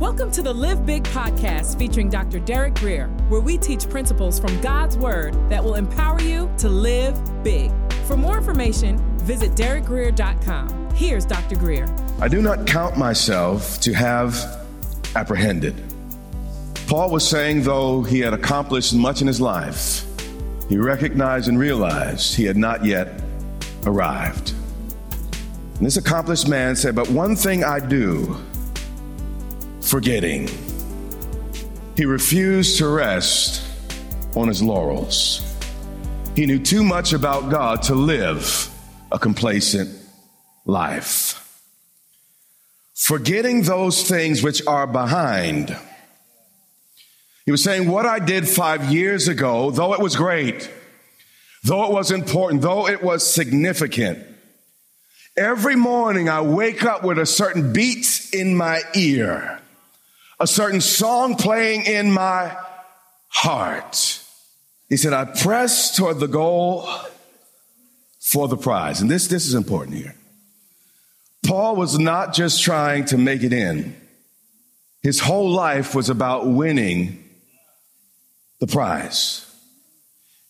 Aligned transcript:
Welcome 0.00 0.30
to 0.30 0.40
the 0.40 0.54
Live 0.54 0.86
Big 0.86 1.02
podcast 1.04 1.78
featuring 1.78 2.08
Dr. 2.08 2.38
Derek 2.40 2.74
Grier, 2.76 3.08
where 3.28 3.42
we 3.42 3.58
teach 3.58 3.86
principles 3.86 4.40
from 4.40 4.58
God's 4.62 4.96
Word 4.96 5.34
that 5.50 5.62
will 5.62 5.74
empower 5.74 6.18
you 6.22 6.50
to 6.56 6.70
live 6.70 7.20
big. 7.44 7.70
For 8.06 8.16
more 8.16 8.38
information, 8.38 8.96
visit 9.18 9.50
derekgrier.com. 9.50 10.94
Here's 10.94 11.26
Dr. 11.26 11.54
Grier. 11.56 11.94
I 12.18 12.28
do 12.28 12.40
not 12.40 12.66
count 12.66 12.96
myself 12.96 13.78
to 13.82 13.92
have 13.92 14.66
apprehended. 15.16 15.74
Paul 16.86 17.10
was 17.10 17.28
saying, 17.28 17.64
though 17.64 18.02
he 18.02 18.20
had 18.20 18.32
accomplished 18.32 18.94
much 18.94 19.20
in 19.20 19.26
his 19.26 19.38
life, 19.38 20.06
he 20.70 20.78
recognized 20.78 21.46
and 21.46 21.58
realized 21.58 22.34
he 22.34 22.44
had 22.44 22.56
not 22.56 22.86
yet 22.86 23.22
arrived. 23.84 24.54
And 25.76 25.86
this 25.86 25.98
accomplished 25.98 26.48
man 26.48 26.74
said, 26.74 26.94
But 26.94 27.10
one 27.10 27.36
thing 27.36 27.64
I 27.64 27.80
do, 27.80 28.40
forgetting. 29.90 30.48
He 31.96 32.04
refused 32.04 32.78
to 32.78 32.86
rest 32.86 33.60
on 34.36 34.46
his 34.46 34.62
laurels. 34.62 35.42
He 36.36 36.46
knew 36.46 36.60
too 36.60 36.84
much 36.84 37.12
about 37.12 37.50
God 37.50 37.82
to 37.82 37.96
live 37.96 38.70
a 39.10 39.18
complacent 39.18 39.90
life. 40.64 41.36
Forgetting 42.94 43.62
those 43.62 44.04
things 44.04 44.44
which 44.44 44.64
are 44.64 44.86
behind. 44.86 45.76
He 47.44 47.50
was 47.50 47.64
saying, 47.64 47.88
What 47.90 48.06
I 48.06 48.20
did 48.20 48.48
five 48.48 48.92
years 48.92 49.26
ago, 49.26 49.72
though 49.72 49.92
it 49.92 50.00
was 50.00 50.14
great, 50.14 50.70
though 51.64 51.86
it 51.86 51.92
was 51.92 52.12
important, 52.12 52.62
though 52.62 52.86
it 52.86 53.02
was 53.02 53.26
significant, 53.26 54.24
every 55.36 55.74
morning 55.74 56.28
I 56.28 56.42
wake 56.42 56.84
up 56.84 57.02
with 57.02 57.18
a 57.18 57.26
certain 57.26 57.72
beat 57.72 58.30
in 58.32 58.54
my 58.56 58.82
ear 58.94 59.59
a 60.40 60.46
certain 60.46 60.80
song 60.80 61.36
playing 61.36 61.84
in 61.84 62.10
my 62.10 62.56
heart. 63.28 64.24
He 64.88 64.96
said, 64.96 65.12
I 65.12 65.26
press 65.26 65.94
toward 65.94 66.18
the 66.18 66.26
goal 66.26 66.88
for 68.18 68.48
the 68.48 68.56
prize. 68.56 69.00
And 69.00 69.10
this, 69.10 69.28
this 69.28 69.46
is 69.46 69.54
important 69.54 69.96
here. 69.96 70.16
Paul 71.46 71.76
was 71.76 71.98
not 71.98 72.34
just 72.34 72.62
trying 72.62 73.04
to 73.06 73.18
make 73.18 73.42
it 73.42 73.52
in. 73.52 73.94
His 75.02 75.20
whole 75.20 75.50
life 75.50 75.94
was 75.94 76.10
about 76.10 76.46
winning 76.46 77.22
the 78.58 78.66
prize. 78.66 79.46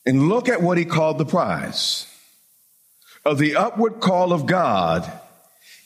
And 0.07 0.29
look 0.29 0.49
at 0.49 0.63
what 0.63 0.79
he 0.79 0.85
called 0.85 1.19
the 1.19 1.27
prize 1.27 2.07
of 3.25 3.39
the 3.39 3.57
upward 3.57 4.01
call 4.01 4.33
of 4.33 4.47
God 4.47 5.11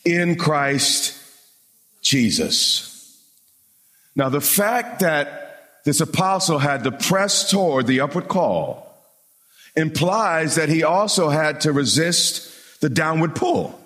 in 0.05 0.36
Christ 0.36 1.19
Jesus. 2.03 2.94
Now, 4.17 4.29
the 4.29 4.41
fact 4.41 5.01
that 5.01 5.83
this 5.84 6.01
apostle 6.01 6.59
had 6.59 6.84
to 6.84 6.93
press 6.93 7.51
toward 7.51 7.87
the 7.87 8.01
upward 8.01 8.29
call 8.29 8.84
implies 9.77 10.55
that 10.55 10.69
he 10.69 10.83
also 10.83 11.29
had 11.29 11.62
to 11.62 11.73
resist 11.73 12.81
the 12.81 12.89
downward 12.89 13.35
pull. 13.35 13.79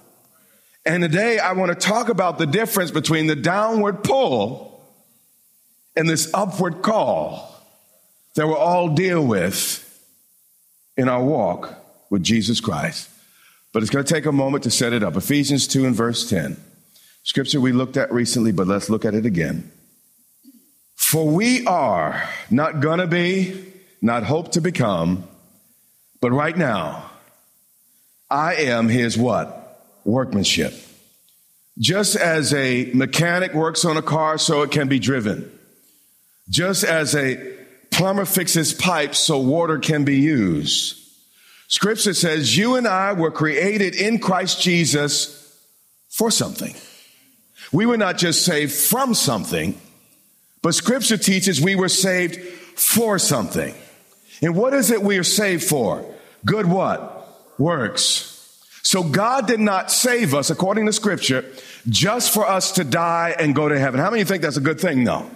And 0.84 1.02
today 1.02 1.38
I 1.38 1.52
want 1.52 1.70
to 1.70 1.74
talk 1.74 2.08
about 2.08 2.38
the 2.38 2.46
difference 2.46 2.90
between 2.90 3.26
the 3.26 3.36
downward 3.36 4.04
pull 4.04 4.82
and 5.96 6.08
this 6.08 6.30
upward 6.32 6.82
call 6.82 7.54
that 8.34 8.46
we'll 8.46 8.56
all 8.56 8.88
deal 8.88 9.24
with 9.24 9.84
in 10.96 11.08
our 11.08 11.22
walk 11.22 11.74
with 12.10 12.22
Jesus 12.22 12.60
Christ. 12.60 13.10
But 13.72 13.82
it's 13.82 13.90
going 13.90 14.04
to 14.04 14.14
take 14.14 14.26
a 14.26 14.32
moment 14.32 14.64
to 14.64 14.70
set 14.70 14.92
it 14.92 15.02
up. 15.02 15.16
Ephesians 15.16 15.66
2 15.66 15.86
and 15.86 15.94
verse 15.94 16.28
10. 16.28 16.56
Scripture 17.22 17.60
we 17.60 17.72
looked 17.72 17.96
at 17.96 18.12
recently, 18.12 18.52
but 18.52 18.66
let's 18.66 18.88
look 18.88 19.04
at 19.04 19.14
it 19.14 19.26
again. 19.26 19.70
For 20.98 21.26
we 21.26 21.64
are 21.64 22.28
not 22.50 22.80
gonna 22.80 23.06
be, 23.06 23.64
not 24.02 24.24
hope 24.24 24.52
to 24.52 24.60
become, 24.60 25.26
but 26.20 26.32
right 26.32 26.54
now, 26.54 27.10
I 28.28 28.56
am 28.56 28.88
his 28.88 29.16
what? 29.16 29.86
Workmanship. 30.04 30.74
Just 31.78 32.14
as 32.14 32.52
a 32.52 32.90
mechanic 32.92 33.54
works 33.54 33.86
on 33.86 33.96
a 33.96 34.02
car 34.02 34.36
so 34.36 34.60
it 34.62 34.70
can 34.70 34.88
be 34.88 34.98
driven. 34.98 35.50
Just 36.50 36.84
as 36.84 37.14
a 37.14 37.56
plumber 37.90 38.26
fixes 38.26 38.74
pipes 38.74 39.18
so 39.18 39.38
water 39.38 39.78
can 39.78 40.04
be 40.04 40.16
used. 40.16 40.98
Scripture 41.68 42.12
says 42.12 42.54
you 42.54 42.74
and 42.74 42.86
I 42.86 43.14
were 43.14 43.30
created 43.30 43.94
in 43.94 44.18
Christ 44.18 44.60
Jesus 44.60 45.58
for 46.10 46.30
something. 46.30 46.74
We 47.72 47.86
were 47.86 47.96
not 47.96 48.18
just 48.18 48.44
saved 48.44 48.72
from 48.72 49.14
something, 49.14 49.80
but 50.68 50.74
scripture 50.74 51.16
teaches 51.16 51.62
we 51.62 51.76
were 51.76 51.88
saved 51.88 52.38
for 52.78 53.18
something. 53.18 53.74
And 54.42 54.54
what 54.54 54.74
is 54.74 54.90
it 54.90 55.00
we 55.00 55.16
are 55.16 55.24
saved 55.24 55.64
for? 55.64 56.04
Good 56.44 56.66
what? 56.66 57.56
Works. 57.58 58.60
So 58.82 59.02
God 59.02 59.46
did 59.46 59.60
not 59.60 59.90
save 59.90 60.34
us, 60.34 60.50
according 60.50 60.84
to 60.84 60.92
scripture, 60.92 61.50
just 61.88 62.34
for 62.34 62.46
us 62.46 62.72
to 62.72 62.84
die 62.84 63.34
and 63.38 63.54
go 63.54 63.70
to 63.70 63.78
heaven. 63.78 63.98
How 63.98 64.10
many 64.10 64.24
think 64.24 64.42
that's 64.42 64.58
a 64.58 64.60
good 64.60 64.78
thing? 64.78 65.04
No. 65.04 65.30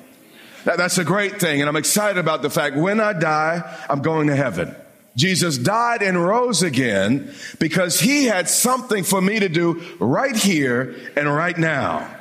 That, 0.66 0.76
that's 0.76 0.98
a 0.98 1.04
great 1.04 1.40
thing. 1.40 1.62
And 1.62 1.68
I'm 1.70 1.76
excited 1.76 2.18
about 2.18 2.42
the 2.42 2.50
fact 2.50 2.76
when 2.76 3.00
I 3.00 3.14
die, 3.14 3.86
I'm 3.88 4.02
going 4.02 4.26
to 4.26 4.36
heaven. 4.36 4.76
Jesus 5.16 5.56
died 5.56 6.02
and 6.02 6.22
rose 6.22 6.62
again 6.62 7.34
because 7.58 8.00
he 8.00 8.26
had 8.26 8.50
something 8.50 9.02
for 9.02 9.22
me 9.22 9.40
to 9.40 9.48
do 9.48 9.80
right 9.98 10.36
here 10.36 10.94
and 11.16 11.26
right 11.26 11.56
now. 11.56 12.18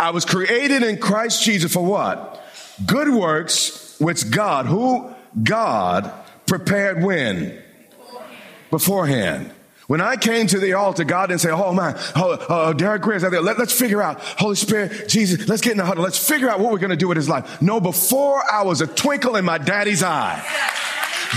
I 0.00 0.10
was 0.10 0.24
created 0.24 0.82
in 0.82 0.98
Christ 0.98 1.42
Jesus 1.42 1.72
for 1.72 1.84
what? 1.84 2.37
Good 2.86 3.08
works, 3.08 3.96
which 3.98 4.30
God, 4.30 4.66
who 4.66 5.10
God 5.42 6.12
prepared 6.46 7.02
when? 7.02 7.62
Beforehand. 8.70 9.52
When 9.88 10.02
I 10.02 10.16
came 10.16 10.46
to 10.48 10.58
the 10.58 10.74
altar, 10.74 11.02
God 11.04 11.28
didn't 11.28 11.40
say, 11.40 11.50
Oh 11.50 11.72
man, 11.72 11.96
oh, 12.14 12.32
uh, 12.32 12.72
Derek 12.74 13.00
Grier's 13.00 13.24
out 13.24 13.30
there. 13.30 13.40
Let, 13.40 13.58
us 13.58 13.72
figure 13.72 14.02
out, 14.02 14.20
Holy 14.20 14.54
Spirit, 14.54 15.08
Jesus, 15.08 15.48
let's 15.48 15.62
get 15.62 15.72
in 15.72 15.78
the 15.78 15.84
huddle. 15.86 16.04
Let's 16.04 16.18
figure 16.18 16.50
out 16.50 16.60
what 16.60 16.70
we're 16.70 16.78
going 16.78 16.90
to 16.90 16.96
do 16.96 17.08
with 17.08 17.16
his 17.16 17.28
life. 17.28 17.62
No, 17.62 17.80
before 17.80 18.42
I 18.50 18.62
was 18.62 18.82
a 18.82 18.86
twinkle 18.86 19.36
in 19.36 19.46
my 19.46 19.56
daddy's 19.56 20.02
eye. 20.02 20.44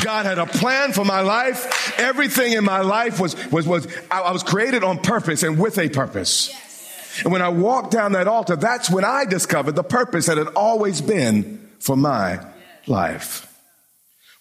God 0.03 0.25
had 0.25 0.38
a 0.38 0.46
plan 0.46 0.91
for 0.91 1.06
my 1.06 1.22
life. 1.22 1.97
Everything 1.97 2.53
in 2.53 2.63
my 2.63 2.81
life 2.81 3.19
was, 3.19 3.35
was, 3.51 3.66
was, 3.66 3.88
I, 4.09 4.22
I 4.22 4.31
was 4.31 4.44
created 4.44 4.84
on 4.84 5.00
purpose 5.00 5.44
and 5.44 5.57
with 5.57 5.78
a 5.78 5.90
purpose. 5.90 6.53
And 7.24 7.32
when 7.32 7.42
I 7.42 7.50
walked 7.50 7.92
down 7.92 8.14
that 8.14 8.28
altar, 8.28 8.56
that's 8.56 8.90
when 8.90 9.06
I 9.06 9.26
discovered 9.26 9.74
the 9.76 9.84
purpose 9.84 10.28
that 10.28 10.38
had 10.38 10.48
always 10.50 11.02
been 11.02 11.70
for 11.80 11.96
my 11.96 12.46
life. 12.88 13.48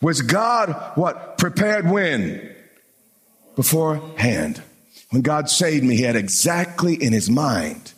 Was 0.01 0.23
God 0.23 0.93
what 0.95 1.39
prepared 1.39 1.89
when? 1.89 2.55
Beforehand. 3.57 4.63
When 5.11 5.23
God 5.23 5.51
saved 5.51 5.85
me, 5.85 5.97
he 5.97 6.03
had 6.03 6.17
exactly 6.17 6.95
in 6.95 7.13
his 7.13 7.29
mind 7.29 7.93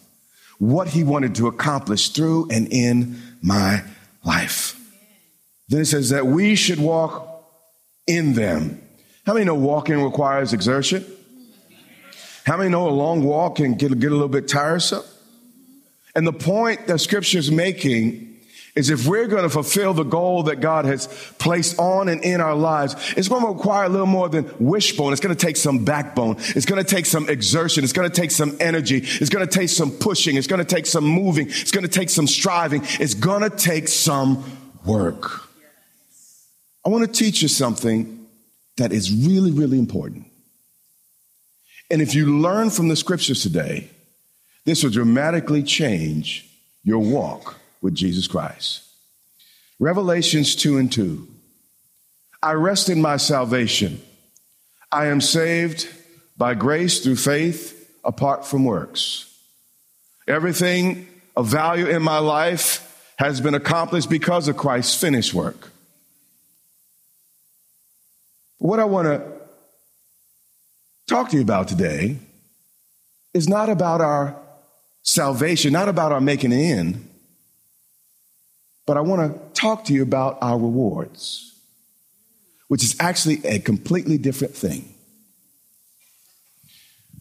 what 0.58 0.88
he 0.88 1.04
wanted 1.04 1.34
to 1.36 1.46
accomplish 1.46 2.08
through 2.10 2.48
and 2.50 2.68
in 2.72 3.20
my 3.42 3.82
life. 4.24 4.78
Then 5.68 5.82
it 5.82 5.86
says 5.86 6.10
that 6.10 6.26
we 6.26 6.54
should 6.54 6.78
walk 6.78 7.44
in 8.06 8.34
them. 8.34 8.80
How 9.26 9.34
many 9.34 9.44
know 9.44 9.54
walking 9.54 10.02
requires 10.02 10.52
exertion? 10.52 11.04
How 12.44 12.56
many 12.56 12.70
know 12.70 12.88
a 12.88 12.90
long 12.90 13.22
walk 13.22 13.56
can 13.56 13.74
get, 13.74 13.98
get 13.98 14.10
a 14.10 14.14
little 14.14 14.28
bit 14.28 14.48
tiresome? 14.48 15.04
And 16.14 16.26
the 16.26 16.32
point 16.32 16.86
that 16.88 16.98
scripture 16.98 17.38
is 17.38 17.50
making 17.50 18.28
is 18.74 18.88
if 18.88 19.06
we're 19.06 19.26
going 19.26 19.42
to 19.42 19.50
fulfill 19.50 19.92
the 19.92 20.02
goal 20.02 20.44
that 20.44 20.56
God 20.56 20.86
has 20.86 21.06
placed 21.38 21.78
on 21.78 22.08
and 22.08 22.24
in 22.24 22.40
our 22.40 22.54
lives, 22.54 22.96
it's 23.16 23.28
going 23.28 23.42
to 23.42 23.48
require 23.48 23.84
a 23.84 23.88
little 23.88 24.06
more 24.06 24.28
than 24.28 24.50
wishbone. 24.58 25.12
It's 25.12 25.20
going 25.20 25.34
to 25.34 25.46
take 25.46 25.58
some 25.58 25.84
backbone. 25.84 26.36
It's 26.38 26.64
going 26.64 26.82
to 26.82 26.88
take 26.88 27.04
some 27.04 27.28
exertion. 27.28 27.84
It's 27.84 27.92
going 27.92 28.10
to 28.10 28.14
take 28.14 28.30
some 28.30 28.56
energy. 28.60 28.98
It's 28.98 29.28
going 29.28 29.46
to 29.46 29.52
take 29.52 29.68
some 29.68 29.90
pushing. 29.90 30.36
It's 30.36 30.46
going 30.46 30.64
to 30.64 30.64
take 30.64 30.86
some 30.86 31.04
moving. 31.04 31.48
It's 31.48 31.70
going 31.70 31.84
to 31.84 31.90
take 31.90 32.08
some 32.08 32.26
striving. 32.26 32.82
It's 32.98 33.14
going 33.14 33.42
to 33.42 33.50
take 33.50 33.88
some 33.88 34.42
work. 34.86 35.48
I 36.84 36.88
want 36.88 37.04
to 37.04 37.12
teach 37.12 37.42
you 37.42 37.48
something 37.48 38.26
that 38.78 38.90
is 38.90 39.12
really, 39.12 39.52
really 39.52 39.78
important. 39.78 40.31
And 41.92 42.00
if 42.00 42.14
you 42.14 42.38
learn 42.40 42.70
from 42.70 42.88
the 42.88 42.96
scriptures 42.96 43.42
today, 43.42 43.90
this 44.64 44.82
will 44.82 44.90
dramatically 44.90 45.62
change 45.62 46.48
your 46.82 47.00
walk 47.00 47.56
with 47.82 47.94
Jesus 47.94 48.26
Christ. 48.26 48.82
Revelations 49.78 50.56
2 50.56 50.78
and 50.78 50.90
2. 50.90 51.28
I 52.42 52.52
rest 52.52 52.88
in 52.88 53.02
my 53.02 53.18
salvation. 53.18 54.00
I 54.90 55.06
am 55.06 55.20
saved 55.20 55.86
by 56.38 56.54
grace 56.54 57.00
through 57.00 57.16
faith 57.16 57.94
apart 58.02 58.46
from 58.46 58.64
works. 58.64 59.28
Everything 60.26 61.06
of 61.36 61.48
value 61.48 61.86
in 61.86 62.02
my 62.02 62.18
life 62.18 62.88
has 63.16 63.42
been 63.42 63.54
accomplished 63.54 64.08
because 64.08 64.48
of 64.48 64.56
Christ's 64.56 64.98
finished 64.98 65.34
work. 65.34 65.70
What 68.56 68.80
I 68.80 68.84
want 68.86 69.08
to 69.08 69.31
talk 71.12 71.28
to 71.28 71.36
you 71.36 71.42
about 71.42 71.68
today 71.68 72.16
is 73.34 73.46
not 73.46 73.68
about 73.68 74.00
our 74.00 74.34
salvation, 75.02 75.70
not 75.70 75.86
about 75.86 76.10
our 76.10 76.22
making 76.22 76.52
it 76.52 76.78
in, 76.78 77.06
but 78.86 78.96
I 78.96 79.02
want 79.02 79.30
to 79.30 79.60
talk 79.60 79.84
to 79.84 79.92
you 79.92 80.02
about 80.02 80.38
our 80.40 80.58
rewards, 80.58 81.54
which 82.68 82.82
is 82.82 82.96
actually 82.98 83.44
a 83.44 83.58
completely 83.58 84.16
different 84.16 84.54
thing. 84.54 84.94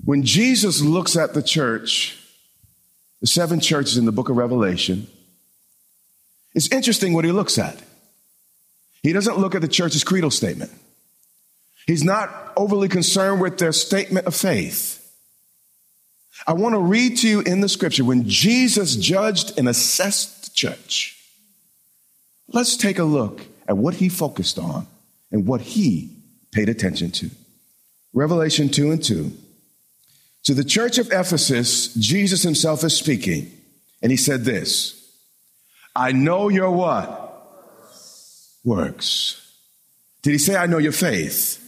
When 0.05 0.23
Jesus 0.23 0.81
looks 0.81 1.17
at 1.17 1.33
the 1.33 1.43
church, 1.43 2.17
the 3.19 3.27
seven 3.27 3.59
churches 3.59 3.97
in 3.97 4.05
the 4.05 4.13
book 4.13 4.29
of 4.29 4.37
Revelation, 4.37 5.05
it's 6.55 6.71
interesting 6.71 7.13
what 7.13 7.25
he 7.25 7.33
looks 7.33 7.57
at. 7.57 7.77
He 9.03 9.11
doesn't 9.11 9.37
look 9.37 9.53
at 9.53 9.61
the 9.61 9.67
church's 9.67 10.05
creedal 10.05 10.31
statement. 10.31 10.71
He's 11.87 12.03
not 12.03 12.53
overly 12.55 12.87
concerned 12.87 13.41
with 13.41 13.57
their 13.57 13.71
statement 13.71 14.27
of 14.27 14.35
faith. 14.35 14.97
I 16.47 16.53
want 16.53 16.75
to 16.75 16.79
read 16.79 17.17
to 17.19 17.27
you 17.27 17.41
in 17.41 17.61
the 17.61 17.69
scripture 17.69 18.03
when 18.03 18.27
Jesus 18.27 18.95
judged 18.95 19.57
and 19.57 19.69
assessed 19.69 20.45
the 20.45 20.51
church. 20.51 21.17
Let's 22.47 22.75
take 22.75 22.99
a 22.99 23.03
look 23.03 23.41
at 23.67 23.77
what 23.77 23.95
he 23.95 24.09
focused 24.09 24.57
on 24.57 24.87
and 25.31 25.45
what 25.45 25.61
he 25.61 26.15
paid 26.51 26.69
attention 26.69 27.11
to. 27.11 27.29
Revelation 28.13 28.69
2 28.69 28.91
and 28.91 29.03
2. 29.03 29.31
To 30.45 30.53
the 30.53 30.63
church 30.63 30.97
of 30.97 31.11
Ephesus, 31.11 31.93
Jesus 31.93 32.41
himself 32.41 32.83
is 32.83 32.97
speaking, 32.97 33.51
and 34.01 34.11
he 34.11 34.17
said 34.17 34.43
this 34.43 34.97
I 35.95 36.11
know 36.11 36.49
your 36.49 36.71
what? 36.71 37.29
Works. 38.63 39.37
Did 40.21 40.31
he 40.31 40.37
say, 40.37 40.55
I 40.55 40.67
know 40.67 40.77
your 40.77 40.91
faith? 40.91 41.60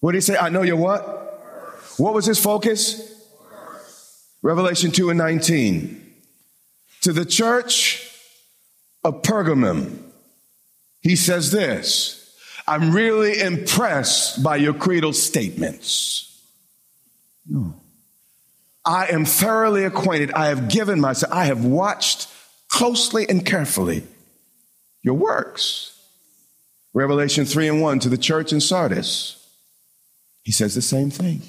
What 0.00 0.12
did 0.12 0.18
he 0.18 0.22
say? 0.22 0.36
I 0.36 0.48
know 0.48 0.62
your 0.62 0.76
what? 0.76 1.04
What 1.98 2.14
was 2.14 2.26
his 2.26 2.38
focus? 2.38 3.14
Revelation 4.42 4.90
2 4.92 5.10
and 5.10 5.18
19. 5.18 6.14
To 7.02 7.12
the 7.12 7.24
church 7.24 8.08
of 9.04 9.22
Pergamum, 9.22 9.98
he 11.00 11.16
says 11.16 11.50
this 11.50 12.18
I'm 12.66 12.92
really 12.92 13.40
impressed 13.40 14.42
by 14.42 14.56
your 14.56 14.74
creedal 14.74 15.12
statements. 15.12 16.24
No. 17.48 17.74
I 18.84 19.06
am 19.08 19.24
thoroughly 19.24 19.84
acquainted. 19.84 20.32
I 20.32 20.48
have 20.48 20.68
given 20.68 21.00
myself, 21.00 21.32
I 21.32 21.46
have 21.46 21.64
watched 21.64 22.28
closely 22.68 23.28
and 23.28 23.44
carefully 23.44 24.04
your 25.02 25.14
works. 25.14 25.94
Revelation 26.94 27.44
3 27.44 27.68
and 27.68 27.82
1 27.82 27.98
to 28.00 28.08
the 28.08 28.18
church 28.18 28.52
in 28.52 28.60
Sardis, 28.60 29.37
he 30.48 30.52
says 30.52 30.74
the 30.74 30.80
same 30.80 31.10
thing. 31.10 31.42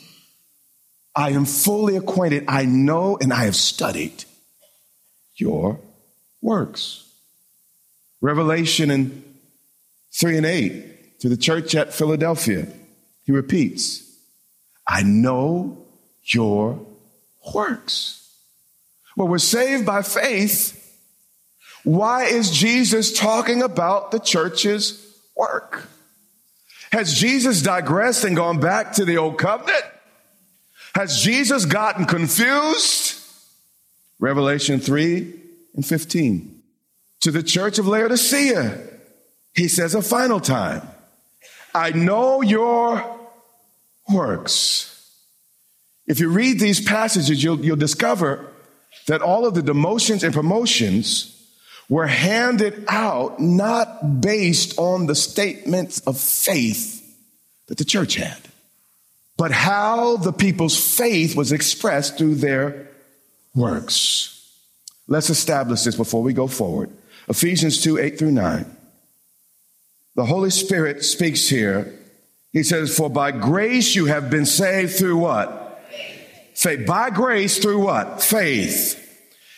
I 1.15 1.29
am 1.29 1.45
fully 1.45 1.95
acquainted. 1.95 2.43
I 2.49 2.65
know 2.65 3.17
and 3.21 3.31
I 3.31 3.45
have 3.45 3.55
studied 3.55 4.25
your 5.35 5.79
works. 6.41 7.09
Revelation 8.19 8.91
in 8.91 9.23
3 10.11 10.35
and 10.35 10.45
8 10.45 11.19
to 11.21 11.29
the 11.29 11.37
church 11.37 11.75
at 11.75 11.93
Philadelphia, 11.93 12.67
he 13.25 13.31
repeats, 13.31 14.03
I 14.85 15.03
know 15.03 15.77
your 16.25 16.85
works. 17.55 18.29
Well, 19.15 19.29
we're 19.29 19.37
saved 19.37 19.85
by 19.85 20.01
faith. 20.01 20.75
Why 21.85 22.25
is 22.25 22.51
Jesus 22.51 23.17
talking 23.17 23.61
about 23.61 24.11
the 24.11 24.19
church's 24.19 25.17
work? 25.37 25.87
Has 26.91 27.13
Jesus 27.13 27.61
digressed 27.61 28.23
and 28.23 28.35
gone 28.35 28.59
back 28.59 28.93
to 28.93 29.05
the 29.05 29.17
old 29.17 29.37
covenant? 29.37 29.83
Has 30.95 31.21
Jesus 31.21 31.65
gotten 31.65 32.05
confused? 32.05 33.15
Revelation 34.19 34.79
3 34.79 35.33
and 35.75 35.85
15. 35.85 36.61
To 37.21 37.31
the 37.31 37.43
church 37.43 37.79
of 37.79 37.87
Laodicea, 37.87 38.79
he 39.53 39.67
says 39.67 39.93
a 39.93 40.01
final 40.01 40.39
time, 40.39 40.81
I 41.73 41.91
know 41.91 42.41
your 42.41 43.19
works. 44.11 44.85
If 46.07 46.19
you 46.19 46.29
read 46.29 46.59
these 46.59 46.81
passages, 46.81 47.43
you'll, 47.43 47.63
you'll 47.63 47.75
discover 47.75 48.47
that 49.07 49.21
all 49.21 49.45
of 49.45 49.53
the 49.53 49.61
demotions 49.61 50.23
and 50.23 50.33
promotions 50.33 51.38
were 51.89 52.07
handed 52.07 52.85
out 52.87 53.39
not 53.39 54.21
based 54.21 54.77
on 54.77 55.07
the 55.07 55.15
statements 55.15 55.99
of 56.01 56.17
faith 56.17 56.95
that 57.67 57.79
the 57.79 57.85
church 57.85 58.15
had, 58.15 58.37
but 59.35 59.51
how 59.51 60.17
the 60.17 60.31
people's 60.31 60.77
faith 60.97 61.35
was 61.35 61.51
expressed 61.51 62.17
through 62.17 62.35
their 62.35 62.87
works. 63.55 64.35
Let's 65.07 65.31
establish 65.31 65.83
this 65.83 65.95
before 65.95 66.21
we 66.21 66.33
go 66.33 66.47
forward. 66.47 66.91
Ephesians 67.27 67.81
2 67.81 67.97
8 67.97 68.19
through 68.19 68.31
9. 68.31 68.77
The 70.15 70.25
Holy 70.25 70.51
Spirit 70.51 71.03
speaks 71.03 71.49
here. 71.49 71.95
He 72.51 72.63
says, 72.63 72.95
For 72.95 73.09
by 73.09 73.31
grace 73.31 73.95
you 73.95 74.05
have 74.05 74.29
been 74.29 74.45
saved 74.45 74.95
through 74.95 75.17
what? 75.17 75.81
Faith. 76.53 76.85
By 76.85 77.09
grace 77.09 77.57
through 77.57 77.79
what? 77.79 78.21
Faith. 78.21 78.95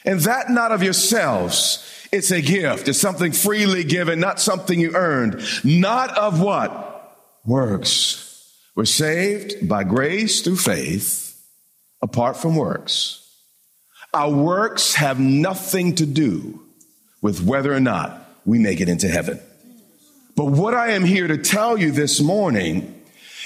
And 0.05 0.19
that 0.21 0.49
not 0.49 0.71
of 0.71 0.83
yourselves. 0.83 1.90
It's 2.11 2.31
a 2.31 2.41
gift. 2.41 2.87
It's 2.87 2.99
something 2.99 3.31
freely 3.31 3.83
given, 3.83 4.19
not 4.19 4.39
something 4.39 4.79
you 4.79 4.95
earned. 4.95 5.41
Not 5.63 6.17
of 6.17 6.41
what? 6.41 7.17
Works. 7.45 8.27
We're 8.75 8.85
saved 8.85 9.67
by 9.67 9.83
grace 9.83 10.41
through 10.41 10.57
faith, 10.57 11.41
apart 12.01 12.37
from 12.37 12.55
works. 12.55 13.17
Our 14.13 14.31
works 14.31 14.95
have 14.95 15.19
nothing 15.19 15.95
to 15.95 16.05
do 16.05 16.61
with 17.21 17.43
whether 17.43 17.73
or 17.73 17.79
not 17.79 18.29
we 18.45 18.59
make 18.59 18.81
it 18.81 18.89
into 18.89 19.07
heaven. 19.07 19.39
But 20.35 20.45
what 20.45 20.73
I 20.73 20.91
am 20.91 21.05
here 21.05 21.27
to 21.27 21.37
tell 21.37 21.77
you 21.77 21.91
this 21.91 22.19
morning 22.19 23.01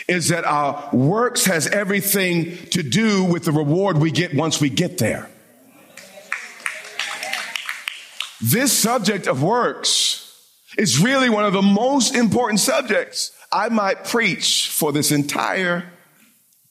is 0.08 0.30
that 0.30 0.46
our 0.46 0.90
works 0.94 1.46
has 1.46 1.68
everything 1.68 2.58
to 2.68 2.84
do 2.84 3.24
with 3.24 3.44
the 3.46 3.52
reward 3.52 3.98
we 3.98 4.12
get 4.12 4.34
once 4.34 4.62
we 4.62 4.70
get 4.70 4.98
there. 4.98 5.30
This 8.48 8.78
subject 8.78 9.26
of 9.26 9.42
works 9.42 10.22
is 10.78 11.02
really 11.02 11.30
one 11.30 11.46
of 11.46 11.54
the 11.54 11.64
most 11.64 12.14
important 12.14 12.60
subjects 12.60 13.32
I 13.52 13.70
might 13.70 14.04
preach 14.04 14.70
for 14.70 14.92
this 14.92 15.12
entire 15.12 15.92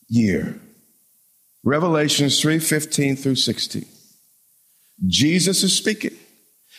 year. 0.09 0.61
Revelations 1.65 2.41
3 2.41 2.61
15 2.61 3.17
through 3.17 3.35
16. 3.35 3.87
Jesus 5.09 5.65
is 5.65 5.77
speaking. 5.77 6.13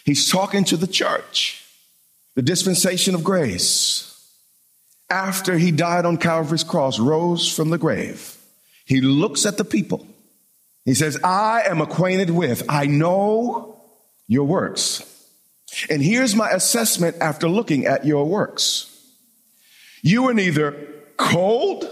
He's 0.05 0.31
talking 0.31 0.63
to 0.65 0.77
the 0.77 0.87
church, 0.87 1.61
the 2.35 2.41
dispensation 2.41 3.15
of 3.15 3.23
grace. 3.23 4.13
After 5.09 5.57
he 5.57 5.71
died 5.71 6.05
on 6.05 6.15
Calvary's 6.15 6.63
cross, 6.63 6.99
rose 6.99 7.53
from 7.53 7.69
the 7.69 7.77
grave, 7.77 8.37
he 8.85 9.01
looks 9.01 9.45
at 9.45 9.57
the 9.57 9.65
people. 9.65 10.07
He 10.85 10.93
says, 10.93 11.19
I 11.21 11.63
am 11.65 11.81
acquainted 11.81 12.29
with, 12.29 12.63
I 12.69 12.85
know 12.85 13.74
your 14.27 14.45
works. 14.45 15.03
And 15.89 16.01
here's 16.01 16.35
my 16.35 16.49
assessment 16.51 17.17
after 17.19 17.47
looking 17.47 17.85
at 17.85 18.05
your 18.05 18.25
works. 18.25 18.91
You 20.01 20.29
are 20.29 20.33
neither 20.33 20.87
cold 21.17 21.87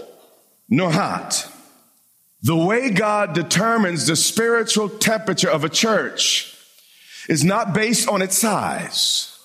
nor 0.68 0.90
hot. 0.90 1.50
The 2.42 2.56
way 2.56 2.90
God 2.90 3.32
determines 3.32 4.06
the 4.06 4.16
spiritual 4.16 4.88
temperature 4.88 5.50
of 5.50 5.64
a 5.64 5.68
church 5.68 6.56
is 7.28 7.44
not 7.44 7.72
based 7.72 8.08
on 8.08 8.22
its 8.22 8.36
size, 8.36 9.38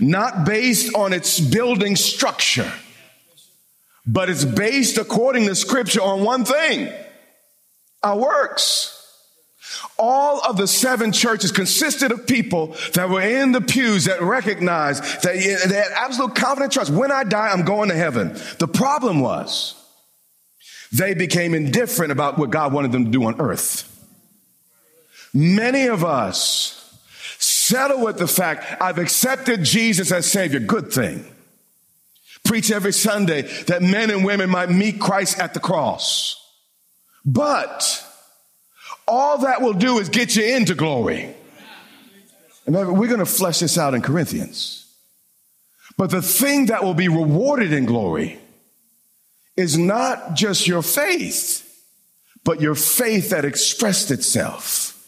not 0.00 0.44
based 0.44 0.94
on 0.94 1.12
its 1.12 1.38
building 1.40 1.94
structure, 1.96 2.72
but 4.06 4.30
it's 4.30 4.44
based 4.44 4.98
according 4.98 5.46
to 5.46 5.54
scripture 5.54 6.02
on 6.02 6.24
one 6.24 6.44
thing 6.44 6.92
our 8.02 8.18
works. 8.18 9.01
All 9.98 10.40
of 10.40 10.56
the 10.56 10.66
seven 10.66 11.12
churches 11.12 11.52
consisted 11.52 12.12
of 12.12 12.26
people 12.26 12.76
that 12.94 13.08
were 13.08 13.22
in 13.22 13.52
the 13.52 13.60
pews 13.60 14.06
that 14.06 14.20
recognized 14.20 15.02
that 15.22 15.34
they 15.34 15.76
had 15.76 15.92
absolute 15.94 16.34
confident 16.34 16.72
trust. 16.72 16.90
When 16.90 17.12
I 17.12 17.24
die, 17.24 17.48
I'm 17.48 17.64
going 17.64 17.88
to 17.88 17.94
heaven. 17.94 18.36
The 18.58 18.68
problem 18.68 19.20
was, 19.20 19.74
they 20.92 21.14
became 21.14 21.54
indifferent 21.54 22.12
about 22.12 22.38
what 22.38 22.50
God 22.50 22.72
wanted 22.72 22.92
them 22.92 23.06
to 23.06 23.10
do 23.10 23.24
on 23.24 23.40
earth. 23.40 23.88
Many 25.32 25.86
of 25.86 26.04
us 26.04 26.78
settle 27.38 28.04
with 28.04 28.18
the 28.18 28.28
fact 28.28 28.80
I've 28.80 28.98
accepted 28.98 29.64
Jesus 29.64 30.12
as 30.12 30.30
Savior. 30.30 30.60
Good 30.60 30.92
thing. 30.92 31.24
Preach 32.44 32.70
every 32.70 32.92
Sunday 32.92 33.42
that 33.64 33.82
men 33.82 34.10
and 34.10 34.24
women 34.24 34.50
might 34.50 34.68
meet 34.68 35.00
Christ 35.00 35.38
at 35.38 35.54
the 35.54 35.60
cross. 35.60 36.38
But 37.24 38.06
all 39.06 39.38
that 39.38 39.60
will 39.60 39.72
do 39.72 39.98
is 39.98 40.08
get 40.08 40.36
you 40.36 40.56
into 40.56 40.74
glory. 40.74 41.34
And 42.66 42.74
we're 42.74 43.08
going 43.08 43.18
to 43.18 43.26
flesh 43.26 43.58
this 43.58 43.76
out 43.76 43.94
in 43.94 44.02
Corinthians. 44.02 44.78
But 45.96 46.10
the 46.10 46.22
thing 46.22 46.66
that 46.66 46.82
will 46.82 46.94
be 46.94 47.08
rewarded 47.08 47.72
in 47.72 47.84
glory 47.84 48.38
is 49.56 49.76
not 49.76 50.34
just 50.34 50.66
your 50.66 50.82
faith, 50.82 51.68
but 52.44 52.60
your 52.60 52.74
faith 52.74 53.30
that 53.30 53.44
expressed 53.44 54.10
itself 54.10 55.06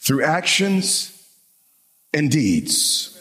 through 0.00 0.24
actions 0.24 1.12
and 2.12 2.30
deeds. 2.30 3.12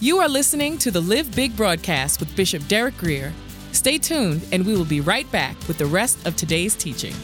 You 0.00 0.18
are 0.18 0.28
listening 0.28 0.76
to 0.78 0.90
the 0.90 1.00
Live 1.00 1.34
Big 1.34 1.56
broadcast 1.56 2.20
with 2.20 2.34
Bishop 2.36 2.66
Derek 2.68 2.96
Grier. 2.98 3.32
Stay 3.72 3.98
tuned, 3.98 4.46
and 4.52 4.66
we 4.66 4.76
will 4.76 4.84
be 4.84 5.00
right 5.00 5.30
back 5.32 5.56
with 5.66 5.78
the 5.78 5.86
rest 5.86 6.26
of 6.26 6.36
today's 6.36 6.74
teaching. 6.74 7.14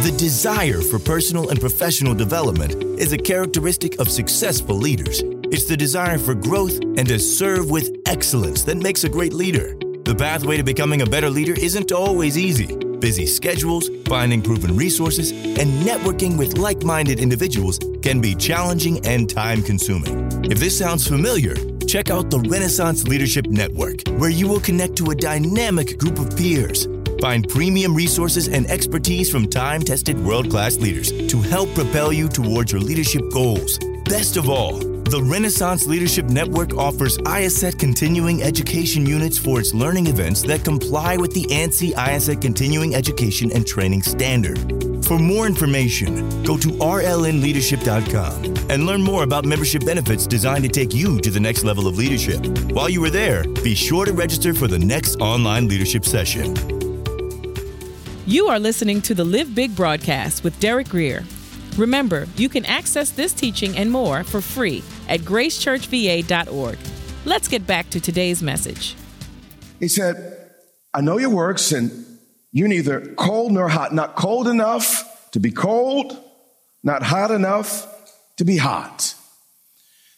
The 0.00 0.12
desire 0.16 0.80
for 0.80 0.98
personal 0.98 1.50
and 1.50 1.60
professional 1.60 2.14
development 2.14 2.74
is 2.98 3.12
a 3.12 3.18
characteristic 3.18 4.00
of 4.00 4.10
successful 4.10 4.74
leaders. 4.74 5.20
It's 5.52 5.66
the 5.66 5.76
desire 5.76 6.18
for 6.18 6.34
growth 6.34 6.80
and 6.80 7.06
to 7.06 7.20
serve 7.20 7.70
with 7.70 7.94
excellence 8.06 8.64
that 8.64 8.78
makes 8.78 9.04
a 9.04 9.08
great 9.08 9.32
leader. 9.32 9.76
The 10.02 10.16
pathway 10.18 10.56
to 10.56 10.64
becoming 10.64 11.02
a 11.02 11.06
better 11.06 11.30
leader 11.30 11.52
isn't 11.52 11.92
always 11.92 12.36
easy. 12.36 12.74
Busy 12.74 13.26
schedules, 13.26 13.90
finding 14.06 14.42
proven 14.42 14.76
resources, 14.76 15.30
and 15.30 15.70
networking 15.86 16.36
with 16.36 16.58
like 16.58 16.82
minded 16.82 17.20
individuals 17.20 17.78
can 18.02 18.20
be 18.20 18.34
challenging 18.34 19.06
and 19.06 19.30
time 19.30 19.62
consuming. 19.62 20.44
If 20.50 20.58
this 20.58 20.76
sounds 20.76 21.06
familiar, 21.06 21.54
check 21.86 22.10
out 22.10 22.30
the 22.30 22.40
Renaissance 22.40 23.06
Leadership 23.06 23.46
Network, 23.46 24.08
where 24.18 24.30
you 24.30 24.48
will 24.48 24.60
connect 24.60 24.96
to 24.96 25.10
a 25.10 25.14
dynamic 25.14 25.98
group 25.98 26.18
of 26.18 26.36
peers. 26.36 26.88
Find 27.22 27.48
premium 27.48 27.94
resources 27.94 28.48
and 28.48 28.68
expertise 28.68 29.30
from 29.30 29.46
time 29.46 29.82
tested 29.82 30.18
world 30.18 30.50
class 30.50 30.78
leaders 30.78 31.12
to 31.28 31.40
help 31.40 31.72
propel 31.72 32.12
you 32.12 32.28
towards 32.28 32.72
your 32.72 32.80
leadership 32.80 33.22
goals. 33.32 33.78
Best 34.06 34.36
of 34.36 34.48
all, 34.48 34.78
the 34.78 35.22
Renaissance 35.22 35.86
Leadership 35.86 36.24
Network 36.24 36.74
offers 36.74 37.18
IACET 37.18 37.78
continuing 37.78 38.42
education 38.42 39.06
units 39.06 39.38
for 39.38 39.60
its 39.60 39.72
learning 39.72 40.08
events 40.08 40.42
that 40.42 40.64
comply 40.64 41.16
with 41.16 41.32
the 41.32 41.44
ANSI 41.44 41.92
IACET 41.92 42.42
continuing 42.42 42.96
education 42.96 43.52
and 43.52 43.64
training 43.64 44.02
standard. 44.02 44.58
For 45.04 45.16
more 45.16 45.46
information, 45.46 46.42
go 46.42 46.56
to 46.56 46.70
rlnleadership.com 46.70 48.44
and 48.68 48.84
learn 48.84 49.00
more 49.00 49.22
about 49.22 49.44
membership 49.44 49.86
benefits 49.86 50.26
designed 50.26 50.64
to 50.64 50.68
take 50.68 50.92
you 50.92 51.20
to 51.20 51.30
the 51.30 51.38
next 51.38 51.62
level 51.62 51.86
of 51.86 51.96
leadership. 51.96 52.44
While 52.72 52.88
you 52.88 53.04
are 53.04 53.10
there, 53.10 53.44
be 53.62 53.76
sure 53.76 54.06
to 54.06 54.12
register 54.12 54.52
for 54.52 54.66
the 54.66 54.80
next 54.80 55.20
online 55.20 55.68
leadership 55.68 56.04
session. 56.04 56.71
You 58.32 58.48
are 58.48 58.58
listening 58.58 59.02
to 59.02 59.14
the 59.14 59.24
Live 59.24 59.54
Big 59.54 59.76
broadcast 59.76 60.42
with 60.42 60.58
Derek 60.58 60.88
Grier. 60.88 61.22
Remember, 61.76 62.26
you 62.38 62.48
can 62.48 62.64
access 62.64 63.10
this 63.10 63.34
teaching 63.34 63.76
and 63.76 63.90
more 63.90 64.24
for 64.24 64.40
free 64.40 64.82
at 65.06 65.20
gracechurchva.org. 65.20 66.78
Let's 67.26 67.46
get 67.46 67.66
back 67.66 67.90
to 67.90 68.00
today's 68.00 68.42
message. 68.42 68.96
He 69.80 69.88
said, 69.88 70.48
I 70.94 71.02
know 71.02 71.18
your 71.18 71.28
works, 71.28 71.72
and 71.72 72.06
you're 72.52 72.68
neither 72.68 73.02
cold 73.16 73.52
nor 73.52 73.68
hot, 73.68 73.92
not 73.92 74.16
cold 74.16 74.48
enough 74.48 75.30
to 75.32 75.38
be 75.38 75.50
cold, 75.50 76.18
not 76.82 77.02
hot 77.02 77.32
enough 77.32 77.86
to 78.38 78.46
be 78.46 78.56
hot. 78.56 79.14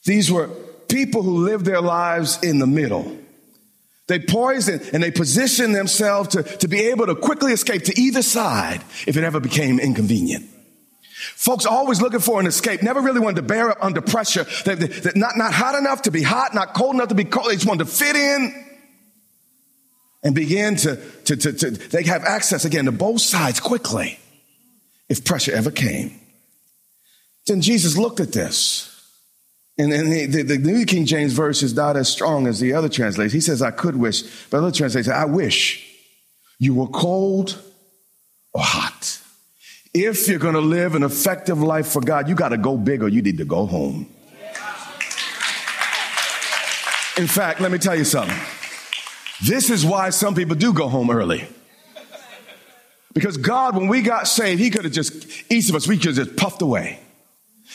These 0.04 0.30
were 0.30 0.47
people 0.88 1.25
who 1.25 1.38
lived 1.38 1.64
their 1.64 1.80
lives 1.80 2.40
in 2.44 2.61
the 2.61 2.66
middle. 2.68 3.23
They 4.06 4.18
poison 4.18 4.80
and 4.92 5.02
they 5.02 5.11
position 5.11 5.73
themselves 5.73 6.30
to, 6.30 6.42
to 6.42 6.68
be 6.68 6.88
able 6.88 7.06
to 7.06 7.14
quickly 7.14 7.52
escape 7.52 7.84
to 7.84 8.00
either 8.00 8.23
side 8.23 8.82
if 9.06 9.16
it 9.16 9.25
ever 9.25 9.40
became 9.40 9.80
inconvenient. 9.80 10.50
Folks 11.37 11.64
always 11.64 12.02
looking 12.02 12.20
for 12.20 12.38
an 12.38 12.46
escape, 12.46 12.82
never 12.82 13.00
really 13.00 13.20
wanted 13.20 13.37
to 13.37 13.42
bear 13.42 13.70
up 13.70 13.78
under 13.80 14.02
pressure. 14.02 14.44
They, 14.66 14.75
they, 14.75 14.88
they, 14.88 15.12
not, 15.14 15.38
not 15.38 15.54
hot 15.54 15.75
enough 15.75 16.02
to 16.02 16.11
be 16.11 16.23
hot, 16.23 16.54
not 16.54 16.75
cold 16.75 16.94
enough 16.94 17.08
to 17.08 17.14
be 17.14 17.25
cold. 17.25 17.49
They 17.49 17.54
just 17.54 17.66
wanted 17.66 17.87
to 17.87 17.90
fit 17.90 18.14
in 18.14 18.64
and 20.23 20.34
begin 20.34 20.76
to, 20.76 20.96
to, 20.96 21.37
to, 21.37 21.52
to 21.52 21.70
they 21.70 22.02
have 22.04 22.25
access 22.25 22.66
again 22.66 22.84
to 22.84 22.92
both 22.92 23.23
sides 23.23 23.58
quickly 23.58 24.18
if 25.08 25.25
pressure 25.25 25.52
ever 25.52 25.70
came. 25.70 26.20
Then 27.46 27.62
Jesus 27.62 27.96
looked 27.96 28.20
at 28.20 28.32
this. 28.32 28.93
And, 29.76 29.92
and 29.92 30.12
the, 30.12 30.26
the, 30.26 30.42
the, 30.42 30.58
New 30.58 30.84
King 30.84 31.04
James 31.04 31.32
verse 31.32 31.62
is 31.62 31.74
not 31.74 31.96
as 31.96 32.08
strong 32.08 32.46
as 32.46 32.60
the 32.60 32.72
other 32.74 32.88
translations. 32.88 33.32
He 33.32 33.40
says, 33.40 33.60
I 33.60 33.72
could 33.72 33.96
wish, 33.96 34.22
but 34.48 34.58
other 34.58 34.70
translations, 34.70 35.12
I 35.12 35.24
wish 35.24 35.84
you 36.60 36.74
were 36.74 36.86
cold 36.86 37.60
or 38.52 38.62
hot. 38.62 39.20
If 39.92 40.28
you're 40.28 40.38
going 40.38 40.54
to 40.54 40.60
live 40.60 40.94
an 40.94 41.02
effective 41.02 41.60
life 41.60 41.88
for 41.88 42.00
God, 42.00 42.28
you 42.28 42.36
got 42.36 42.50
to 42.50 42.56
go 42.56 42.76
big 42.76 43.02
or 43.02 43.08
you 43.08 43.20
need 43.20 43.38
to 43.38 43.44
go 43.44 43.66
home. 43.66 44.08
In 47.16 47.28
fact, 47.28 47.60
let 47.60 47.70
me 47.70 47.78
tell 47.78 47.94
you 47.96 48.04
something. 48.04 48.36
This 49.44 49.70
is 49.70 49.84
why 49.84 50.10
some 50.10 50.34
people 50.34 50.56
do 50.56 50.72
go 50.72 50.88
home 50.88 51.10
early. 51.10 51.46
Because 53.12 53.36
God, 53.36 53.76
when 53.76 53.86
we 53.86 54.02
got 54.02 54.26
saved, 54.26 54.60
He 54.60 54.70
could 54.70 54.84
have 54.84 54.92
just, 54.92 55.50
each 55.50 55.68
of 55.68 55.74
us, 55.74 55.86
we 55.86 55.96
could 55.96 56.16
have 56.16 56.26
just 56.26 56.36
puffed 56.36 56.62
away 56.62 57.03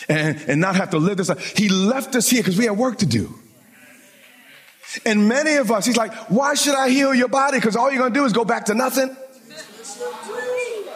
and, 0.07 0.39
and 0.47 0.61
not 0.61 0.75
have 0.75 0.91
to 0.91 0.97
live 0.97 1.17
this 1.17 1.29
life. 1.29 1.57
He 1.57 1.69
left 1.69 2.15
us 2.15 2.29
here 2.29 2.41
because 2.41 2.57
we 2.57 2.65
had 2.65 2.77
work 2.77 2.99
to 2.99 3.05
do. 3.05 3.33
And 5.05 5.27
many 5.27 5.55
of 5.55 5.71
us, 5.71 5.85
He's 5.85 5.97
like, 5.97 6.13
why 6.29 6.55
should 6.55 6.75
I 6.75 6.89
heal 6.89 7.13
your 7.13 7.27
body? 7.27 7.57
Because 7.57 7.75
all 7.75 7.91
you're 7.91 7.99
going 7.99 8.13
to 8.13 8.19
do 8.19 8.25
is 8.25 8.33
go 8.33 8.45
back 8.45 8.65
to 8.65 8.73
nothing. 8.73 9.15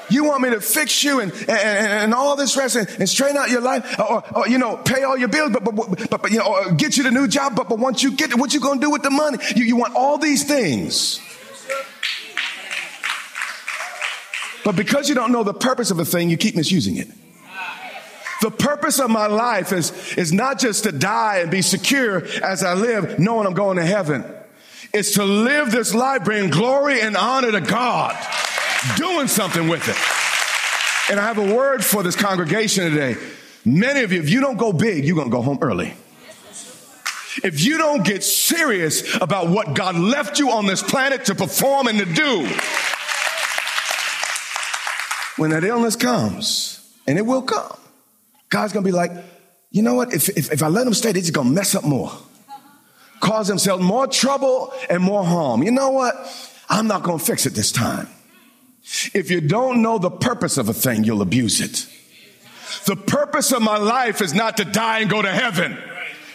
You 0.10 0.26
want 0.26 0.44
me 0.44 0.52
to 0.52 0.62
fix 0.62 1.04
you 1.04 1.22
and, 1.22 1.32
and, 1.32 1.50
and 1.50 2.14
all 2.14 2.36
this 2.36 2.56
rest 2.56 2.76
and, 2.76 2.88
and, 3.00 3.10
straighten 3.10 3.38
out 3.38 3.50
your 3.50 3.62
life 3.62 4.00
or, 4.00 4.24
or, 4.36 4.48
you 4.48 4.60
know, 4.60 4.78
pay 4.78 5.04
all 5.04 5.18
your 5.18 5.28
bills, 5.28 5.52
but, 5.52 5.64
but, 5.64 5.76
but, 5.76 6.22
but 6.22 6.32
you 6.32 6.38
know, 6.38 6.72
get 6.76 6.98
you 6.98 7.04
the 7.04 7.10
new 7.10 7.28
job. 7.28 7.56
But, 7.56 7.68
but 7.68 7.80
once 7.80 8.04
you 8.04 8.12
get 8.12 8.30
it, 8.30 8.38
what 8.38 8.54
you 8.54 8.60
going 8.60 8.80
to 8.80 8.86
do 8.86 8.92
with 8.92 9.02
the 9.02 9.10
money? 9.10 9.40
You, 9.56 9.64
you 9.64 9.76
want 9.76 9.96
all 9.96 10.20
these 10.20 10.44
things. 10.44 11.20
But 14.64 14.76
because 14.76 15.10
you 15.10 15.16
don't 15.16 15.32
know 15.32 15.44
the 15.44 15.54
purpose 15.54 15.90
of 15.90 16.00
a 16.00 16.06
thing, 16.06 16.30
you 16.30 16.38
keep 16.38 16.56
misusing 16.56 16.98
it. 16.98 17.08
The 18.44 18.52
purpose 18.52 19.00
of 19.00 19.10
my 19.10 19.28
life 19.28 19.72
is, 19.72 20.18
is 20.18 20.34
not 20.34 20.60
just 20.60 20.84
to 20.84 20.92
die 20.92 21.38
and 21.38 21.50
be 21.50 21.62
secure 21.62 22.26
as 22.44 22.62
I 22.62 22.74
live, 22.74 23.18
knowing 23.18 23.48
I'm 23.48 23.54
going 23.54 23.78
to 23.78 23.86
heaven. 23.86 24.26
It's 24.94 25.14
to 25.14 25.24
live 25.24 25.72
this 25.72 25.94
life, 25.94 26.26
bring 26.26 26.50
glory 26.50 27.00
and 27.00 27.16
honor 27.16 27.54
to 27.54 27.62
God 27.62 28.18
doing 28.98 29.30
something 29.30 29.70
with 29.70 29.88
it. 29.88 29.96
And 31.10 31.22
I 31.22 31.24
have 31.24 31.38
a 31.38 31.56
word 31.56 31.86
for 31.86 32.04
this 32.04 32.18
congregation 32.18 32.92
today. 32.92 33.16
Many 33.64 34.02
of 34.04 34.12
you, 34.12 34.20
if 34.20 34.30
you 34.30 34.42
don't 34.42 34.58
go 34.58 34.74
big, 34.74 35.06
you're 35.06 35.16
going 35.16 35.30
to 35.30 35.34
go 35.34 35.42
home 35.42 35.60
early. 35.62 35.94
If 37.46 37.64
you 37.64 37.78
don't 37.78 38.04
get 38.04 38.26
serious 38.26 39.16
about 39.22 39.48
what 39.48 39.74
God 39.74 39.96
left 39.96 40.38
you 40.38 40.52
on 40.52 40.66
this 40.66 40.84
planet 40.84 41.24
to 41.28 41.36
perform 41.36 41.88
and 41.88 41.98
to 41.98 42.06
do, 42.06 42.42
when 45.38 45.52
that 45.52 45.64
illness 45.64 45.96
comes, 45.96 46.94
and 47.08 47.18
it 47.18 47.26
will 47.26 47.44
come, 47.44 47.78
God's 48.54 48.72
going 48.72 48.84
to 48.84 48.88
be 48.88 48.96
like, 48.96 49.10
you 49.72 49.82
know 49.82 49.96
what? 49.96 50.14
If, 50.14 50.30
if, 50.30 50.52
if 50.52 50.62
I 50.62 50.68
let 50.68 50.84
them 50.84 50.94
stay, 50.94 51.12
they're 51.12 51.24
just 51.24 51.34
going 51.34 51.48
to 51.48 51.54
mess 51.54 51.74
up 51.74 51.84
more, 51.84 52.12
cause 53.20 53.48
themselves 53.48 53.84
more 53.84 54.06
trouble 54.06 54.72
and 54.92 55.02
more 55.02 55.26
harm. 55.26 55.64
You 55.64 55.72
know 55.72 55.90
what? 55.90 56.14
I'm 56.70 56.88
not 56.88 57.02
going 57.02 57.18
to 57.18 57.26
fix 57.26 57.48
it 57.48 57.56
this 57.56 57.72
time. 57.72 58.08
If 59.16 59.32
you 59.32 59.42
don't 59.42 59.82
know 59.82 59.98
the 59.98 60.12
purpose 60.12 60.60
of 60.60 60.70
a 60.70 60.74
thing, 60.74 61.04
you'll 61.04 61.24
abuse 61.24 61.62
it. 61.62 61.88
The 62.86 62.96
purpose 62.96 63.52
of 63.52 63.64
my 63.64 63.78
life 63.78 64.22
is 64.22 64.36
not 64.36 64.58
to 64.58 64.66
die 64.66 65.00
and 65.00 65.10
go 65.10 65.24
to 65.24 65.32
heaven. 65.32 65.76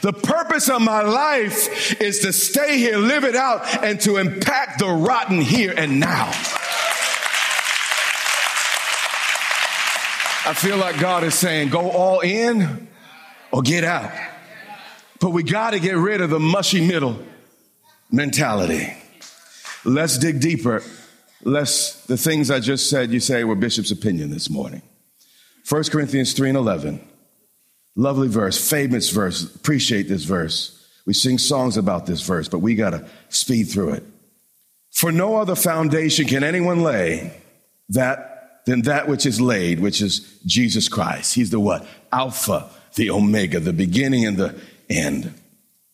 The 0.00 0.12
purpose 0.12 0.68
of 0.68 0.82
my 0.82 1.02
life 1.02 2.00
is 2.00 2.18
to 2.20 2.32
stay 2.32 2.78
here, 2.78 2.98
live 2.98 3.22
it 3.22 3.36
out, 3.36 3.84
and 3.84 4.00
to 4.00 4.16
impact 4.16 4.80
the 4.80 4.88
rotten 4.88 5.40
here 5.40 5.72
and 5.76 6.00
now. 6.00 6.32
I 10.46 10.54
feel 10.54 10.76
like 10.76 10.98
God 10.98 11.24
is 11.24 11.34
saying, 11.34 11.68
go 11.68 11.90
all 11.90 12.20
in 12.20 12.88
or 13.52 13.62
get 13.62 13.84
out. 13.84 14.10
But 15.20 15.30
we 15.30 15.42
got 15.42 15.70
to 15.70 15.80
get 15.80 15.96
rid 15.96 16.20
of 16.20 16.30
the 16.30 16.40
mushy 16.40 16.86
middle 16.86 17.18
mentality. 18.10 18.94
Let's 19.84 20.18
dig 20.18 20.40
deeper 20.40 20.82
Let's, 21.42 22.04
the 22.06 22.16
things 22.16 22.50
I 22.50 22.60
just 22.60 22.90
said 22.90 23.10
you 23.10 23.20
say 23.20 23.44
were 23.44 23.54
Bishop's 23.54 23.90
opinion 23.90 24.30
this 24.30 24.50
morning. 24.50 24.82
1 25.68 25.84
Corinthians 25.84 26.32
3 26.32 26.50
and 26.50 26.58
11. 26.58 27.00
Lovely 27.94 28.28
verse, 28.28 28.68
famous 28.68 29.10
verse. 29.10 29.54
Appreciate 29.54 30.08
this 30.08 30.24
verse. 30.24 30.74
We 31.06 31.14
sing 31.14 31.38
songs 31.38 31.76
about 31.76 32.06
this 32.06 32.22
verse, 32.22 32.48
but 32.48 32.58
we 32.58 32.74
got 32.74 32.90
to 32.90 33.08
speed 33.28 33.64
through 33.64 33.94
it. 33.94 34.04
For 34.90 35.12
no 35.12 35.36
other 35.36 35.54
foundation 35.54 36.26
can 36.26 36.42
anyone 36.42 36.82
lay 36.82 37.40
that 37.90 38.27
than 38.68 38.82
that 38.82 39.08
which 39.08 39.24
is 39.24 39.40
laid, 39.40 39.80
which 39.80 40.02
is 40.02 40.38
Jesus 40.44 40.88
Christ. 40.88 41.34
He's 41.34 41.48
the 41.50 41.58
what? 41.58 41.86
Alpha, 42.12 42.68
the 42.96 43.10
Omega, 43.10 43.60
the 43.60 43.72
beginning 43.72 44.26
and 44.26 44.36
the 44.36 44.54
end. 44.90 45.32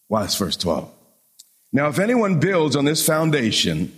Watch 0.08 0.36
verse 0.36 0.56
12. 0.56 0.90
Now, 1.72 1.88
if 1.88 1.98
anyone 2.00 2.40
builds 2.40 2.74
on 2.74 2.84
this 2.84 3.06
foundation, 3.06 3.96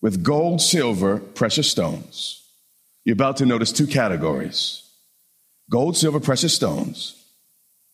with 0.00 0.22
gold, 0.22 0.60
silver, 0.60 1.18
precious 1.18 1.70
stones. 1.70 2.44
You're 3.04 3.14
about 3.14 3.38
to 3.38 3.46
notice 3.46 3.72
two 3.72 3.86
categories 3.86 4.84
gold, 5.70 5.96
silver, 5.96 6.20
precious 6.20 6.54
stones. 6.54 7.14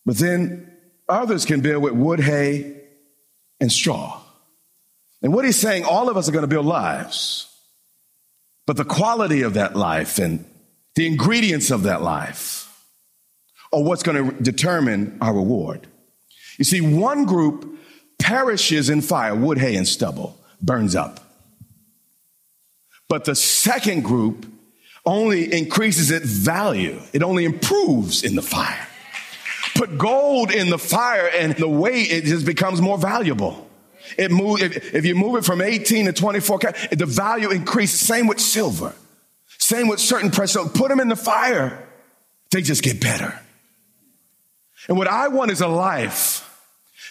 But 0.05 0.17
then 0.17 0.71
others 1.09 1.45
can 1.45 1.61
build 1.61 1.83
with 1.83 1.93
wood, 1.93 2.19
hay, 2.19 2.81
and 3.59 3.71
straw. 3.71 4.21
And 5.21 5.33
what 5.33 5.45
he's 5.45 5.57
saying, 5.57 5.83
all 5.83 6.09
of 6.09 6.17
us 6.17 6.29
are 6.29 6.31
going 6.31 6.43
to 6.43 6.47
build 6.47 6.65
lives. 6.65 7.51
But 8.65 8.77
the 8.77 8.85
quality 8.85 9.41
of 9.41 9.53
that 9.53 9.75
life 9.75 10.17
and 10.17 10.45
the 10.95 11.05
ingredients 11.07 11.71
of 11.71 11.83
that 11.83 12.01
life 12.01 12.61
are 13.71 13.83
what's 13.83 14.03
going 14.03 14.29
to 14.29 14.41
determine 14.41 15.17
our 15.21 15.33
reward. 15.33 15.87
You 16.57 16.65
see, 16.65 16.81
one 16.81 17.25
group 17.25 17.77
perishes 18.17 18.89
in 18.89 19.01
fire, 19.01 19.35
wood, 19.35 19.57
hay, 19.57 19.75
and 19.75 19.87
stubble, 19.87 20.39
burns 20.61 20.95
up. 20.95 21.19
But 23.07 23.25
the 23.25 23.35
second 23.35 24.03
group 24.03 24.45
only 25.05 25.53
increases 25.53 26.09
its 26.09 26.25
value. 26.25 26.99
It 27.13 27.21
only 27.21 27.45
improves 27.45 28.23
in 28.23 28.35
the 28.35 28.41
fire. 28.41 28.87
Put 29.75 29.97
gold 29.97 30.51
in 30.51 30.69
the 30.69 30.79
fire 30.79 31.27
and 31.27 31.55
the 31.55 31.67
weight, 31.67 32.11
it 32.11 32.23
just 32.23 32.45
becomes 32.45 32.81
more 32.81 32.97
valuable. 32.97 33.64
It 34.17 34.31
move, 34.31 34.61
if, 34.61 34.93
if 34.93 35.05
you 35.05 35.15
move 35.15 35.35
it 35.35 35.45
from 35.45 35.61
18 35.61 36.05
to 36.05 36.13
24, 36.13 36.59
the 36.91 37.05
value 37.05 37.51
increases. 37.51 37.99
Same 37.99 38.27
with 38.27 38.39
silver. 38.39 38.93
Same 39.57 39.87
with 39.87 39.99
certain 39.99 40.31
precious. 40.31 40.67
Put 40.73 40.89
them 40.89 40.99
in 40.99 41.09
the 41.09 41.15
fire. 41.15 41.87
They 42.51 42.61
just 42.61 42.83
get 42.83 43.01
better. 43.01 43.39
And 44.87 44.97
what 44.97 45.07
I 45.07 45.29
want 45.29 45.51
is 45.51 45.61
a 45.61 45.67
life 45.67 46.41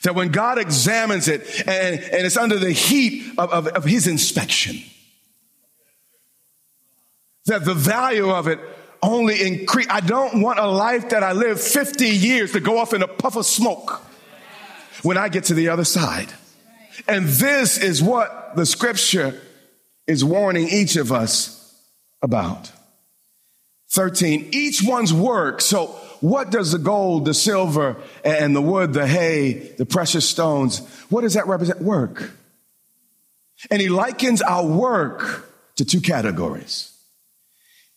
that 0.02 0.14
when 0.14 0.30
God 0.30 0.58
examines 0.58 1.28
it 1.28 1.66
and, 1.66 1.98
and 1.98 2.26
it's 2.26 2.36
under 2.36 2.58
the 2.58 2.72
heat 2.72 3.32
of, 3.38 3.50
of, 3.50 3.66
of 3.68 3.84
his 3.84 4.06
inspection, 4.06 4.78
that 7.46 7.64
the 7.64 7.74
value 7.74 8.30
of 8.30 8.46
it 8.46 8.60
only 9.02 9.42
increase. 9.42 9.86
I 9.90 10.00
don't 10.00 10.40
want 10.40 10.58
a 10.58 10.66
life 10.66 11.10
that 11.10 11.22
I 11.22 11.32
live 11.32 11.60
50 11.60 12.06
years 12.08 12.52
to 12.52 12.60
go 12.60 12.78
off 12.78 12.94
in 12.94 13.02
a 13.02 13.08
puff 13.08 13.36
of 13.36 13.44
smoke 13.44 14.02
when 15.02 15.18
I 15.18 15.28
get 15.28 15.44
to 15.44 15.54
the 15.54 15.68
other 15.68 15.84
side. 15.84 16.32
And 17.08 17.26
this 17.26 17.78
is 17.78 18.02
what 18.02 18.56
the 18.56 18.66
scripture 18.66 19.40
is 20.06 20.24
warning 20.24 20.68
each 20.68 20.96
of 20.96 21.12
us 21.12 21.82
about. 22.22 22.70
13, 23.90 24.48
each 24.52 24.82
one's 24.82 25.12
work. 25.12 25.60
So 25.60 25.86
what 26.20 26.50
does 26.50 26.72
the 26.72 26.78
gold, 26.78 27.26
the 27.26 27.34
silver, 27.34 27.96
and 28.24 28.54
the 28.54 28.60
wood, 28.60 28.92
the 28.92 29.06
hay, 29.06 29.52
the 29.52 29.86
precious 29.86 30.28
stones, 30.28 30.80
what 31.10 31.20
does 31.20 31.34
that 31.34 31.46
represent? 31.46 31.80
Work. 31.80 32.30
And 33.70 33.80
he 33.80 33.88
likens 33.88 34.42
our 34.42 34.66
work 34.66 35.48
to 35.76 35.84
two 35.84 36.00
categories. 36.00 36.92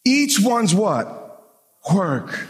Each 0.05 0.39
one's 0.39 0.73
what? 0.73 1.43
Work. 1.93 2.47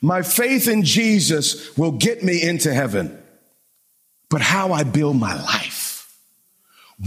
My 0.00 0.22
faith 0.22 0.66
in 0.66 0.82
Jesus 0.82 1.76
will 1.76 1.92
get 1.92 2.24
me 2.24 2.42
into 2.42 2.72
heaven. 2.72 3.21
But 4.32 4.40
how 4.40 4.72
I 4.72 4.82
build 4.82 5.20
my 5.20 5.34
life, 5.34 6.10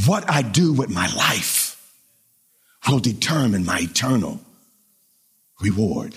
what 0.05 0.29
I 0.29 0.43
do 0.43 0.71
with 0.73 0.91
my 0.91 1.11
life, 1.15 1.91
will 2.87 2.99
determine 2.99 3.65
my 3.65 3.79
eternal 3.79 4.39
reward. 5.59 6.15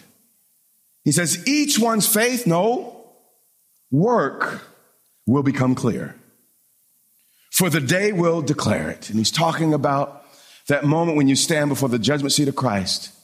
He 1.04 1.12
says, 1.12 1.48
each 1.48 1.78
one's 1.78 2.06
faith, 2.06 2.46
no, 2.46 2.94
work 3.90 4.62
will 5.26 5.42
become 5.42 5.74
clear. 5.74 6.14
For 7.50 7.70
the 7.70 7.80
day 7.80 8.12
will 8.12 8.42
declare 8.42 8.90
it. 8.90 9.08
And 9.08 9.18
he's 9.18 9.30
talking 9.30 9.72
about 9.72 10.26
that 10.66 10.84
moment 10.84 11.16
when 11.16 11.26
you 11.26 11.36
stand 11.36 11.70
before 11.70 11.88
the 11.88 11.98
judgment 11.98 12.32
seat 12.34 12.48
of 12.48 12.54
Christ 12.56 13.17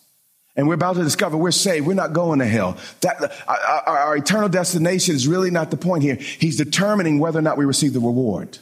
and 0.56 0.68
we're 0.68 0.74
about 0.74 0.96
to 0.96 1.02
discover 1.02 1.36
we're 1.36 1.50
saved. 1.50 1.86
We're 1.86 1.94
not 1.94 2.12
going 2.12 2.38
to 2.38 2.46
hell. 2.46 2.76
That, 3.00 3.32
our, 3.48 3.98
our, 3.98 4.16
eternal 4.16 4.48
destination 4.48 5.14
is 5.14 5.26
really 5.26 5.50
not 5.50 5.70
the 5.70 5.76
point 5.76 6.04
here. 6.04 6.14
He's 6.14 6.56
determining 6.56 7.18
whether 7.18 7.38
or 7.38 7.42
not 7.42 7.58
we 7.58 7.64
receive 7.64 7.92
the 7.92 8.00
reward. 8.00 8.58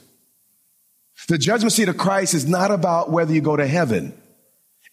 The 1.28 1.38
judgment 1.38 1.72
seat 1.72 1.88
of 1.88 1.98
Christ 1.98 2.34
is 2.34 2.46
not 2.46 2.70
about 2.70 3.10
whether 3.10 3.32
you 3.32 3.42
go 3.42 3.56
to 3.56 3.66
heaven. 3.66 4.18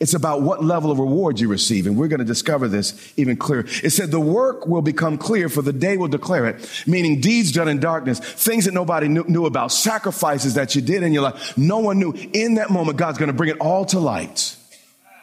It's 0.02 0.14
about 0.14 0.42
what 0.42 0.64
level 0.64 0.92
of 0.92 1.00
reward 1.00 1.40
you 1.40 1.50
receive. 1.50 1.86
And 1.86 1.98
we're 1.98 2.08
going 2.08 2.20
to 2.20 2.26
discover 2.26 2.68
this 2.68 3.14
even 3.18 3.36
clearer. 3.36 3.66
It 3.84 3.90
said 3.90 4.12
the 4.12 4.20
work 4.20 4.66
will 4.66 4.82
become 4.82 5.18
clear 5.18 5.50
for 5.50 5.62
the 5.62 5.74
day 5.74 5.98
will 5.98 6.08
declare 6.08 6.48
it, 6.48 6.84
meaning 6.88 7.20
deeds 7.20 7.52
done 7.52 7.68
in 7.68 7.80
darkness, 7.80 8.20
things 8.20 8.66
that 8.66 8.74
nobody 8.74 9.08
knew, 9.10 9.26
knew 9.28 9.46
about, 9.46 9.72
sacrifices 9.72 10.54
that 10.54 10.76
you 10.76 10.82
did 10.82 11.04
in 11.04 11.12
your 11.12 11.24
life. 11.24 11.58
No 11.58 11.80
one 11.80 12.00
knew. 12.00 12.14
In 12.34 12.56
that 12.56 12.70
moment, 12.70 12.98
God's 12.98 13.18
going 13.18 13.28
to 13.28 13.34
bring 13.34 13.50
it 13.50 13.58
all 13.60 13.86
to 13.86 14.00
light. 14.00 14.56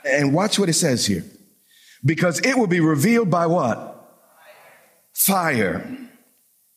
And 0.05 0.35
watch 0.35 0.59
what 0.59 0.69
it 0.69 0.75
says 0.75 1.07
here 1.07 1.25
because 2.07 2.41
it 2.41 2.57
will 2.57 2.69
be 2.69 2.81
revealed 2.81 3.31
by 3.31 3.47
what? 3.47 3.93
Fire. 5.13 5.99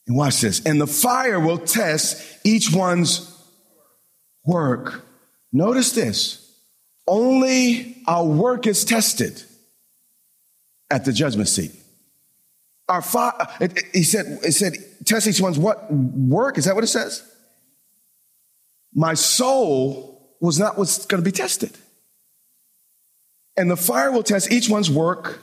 And 0.07 0.17
watch 0.17 0.41
this. 0.41 0.65
And 0.65 0.81
the 0.81 0.87
fire 0.87 1.39
will 1.39 1.59
test 1.59 2.39
each 2.43 2.73
one's 2.73 3.31
work. 4.43 5.05
Notice 5.53 5.91
this. 5.91 6.45
Only 7.07 8.01
our 8.07 8.25
work 8.25 8.67
is 8.67 8.83
tested 8.83 9.43
at 10.89 11.05
the 11.05 11.13
judgment 11.13 11.47
seat. 11.47 11.71
Our 12.87 13.03
fire, 13.03 13.33
uh, 13.39 13.67
he 13.93 14.03
said, 14.03 14.39
it 14.43 14.53
said, 14.53 14.73
test 15.05 15.27
each 15.27 15.39
one's 15.39 15.59
what 15.59 15.91
work? 15.93 16.57
Is 16.57 16.65
that 16.65 16.73
what 16.73 16.83
it 16.83 16.87
says? 16.87 17.23
My 18.93 19.13
soul 19.13 20.35
was 20.41 20.57
not 20.57 20.77
what's 20.77 21.05
going 21.05 21.23
to 21.23 21.25
be 21.25 21.31
tested. 21.31 21.77
And 23.57 23.69
the 23.69 23.77
fire 23.77 24.12
will 24.12 24.23
test 24.23 24.51
each 24.51 24.69
one's 24.69 24.89
work 24.89 25.39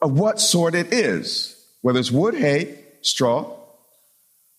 of 0.00 0.12
what 0.12 0.40
sort 0.40 0.74
it 0.74 0.92
is, 0.92 1.56
whether 1.82 1.98
it's 1.98 2.10
wood, 2.10 2.34
hay, 2.34 2.78
straw. 3.02 3.54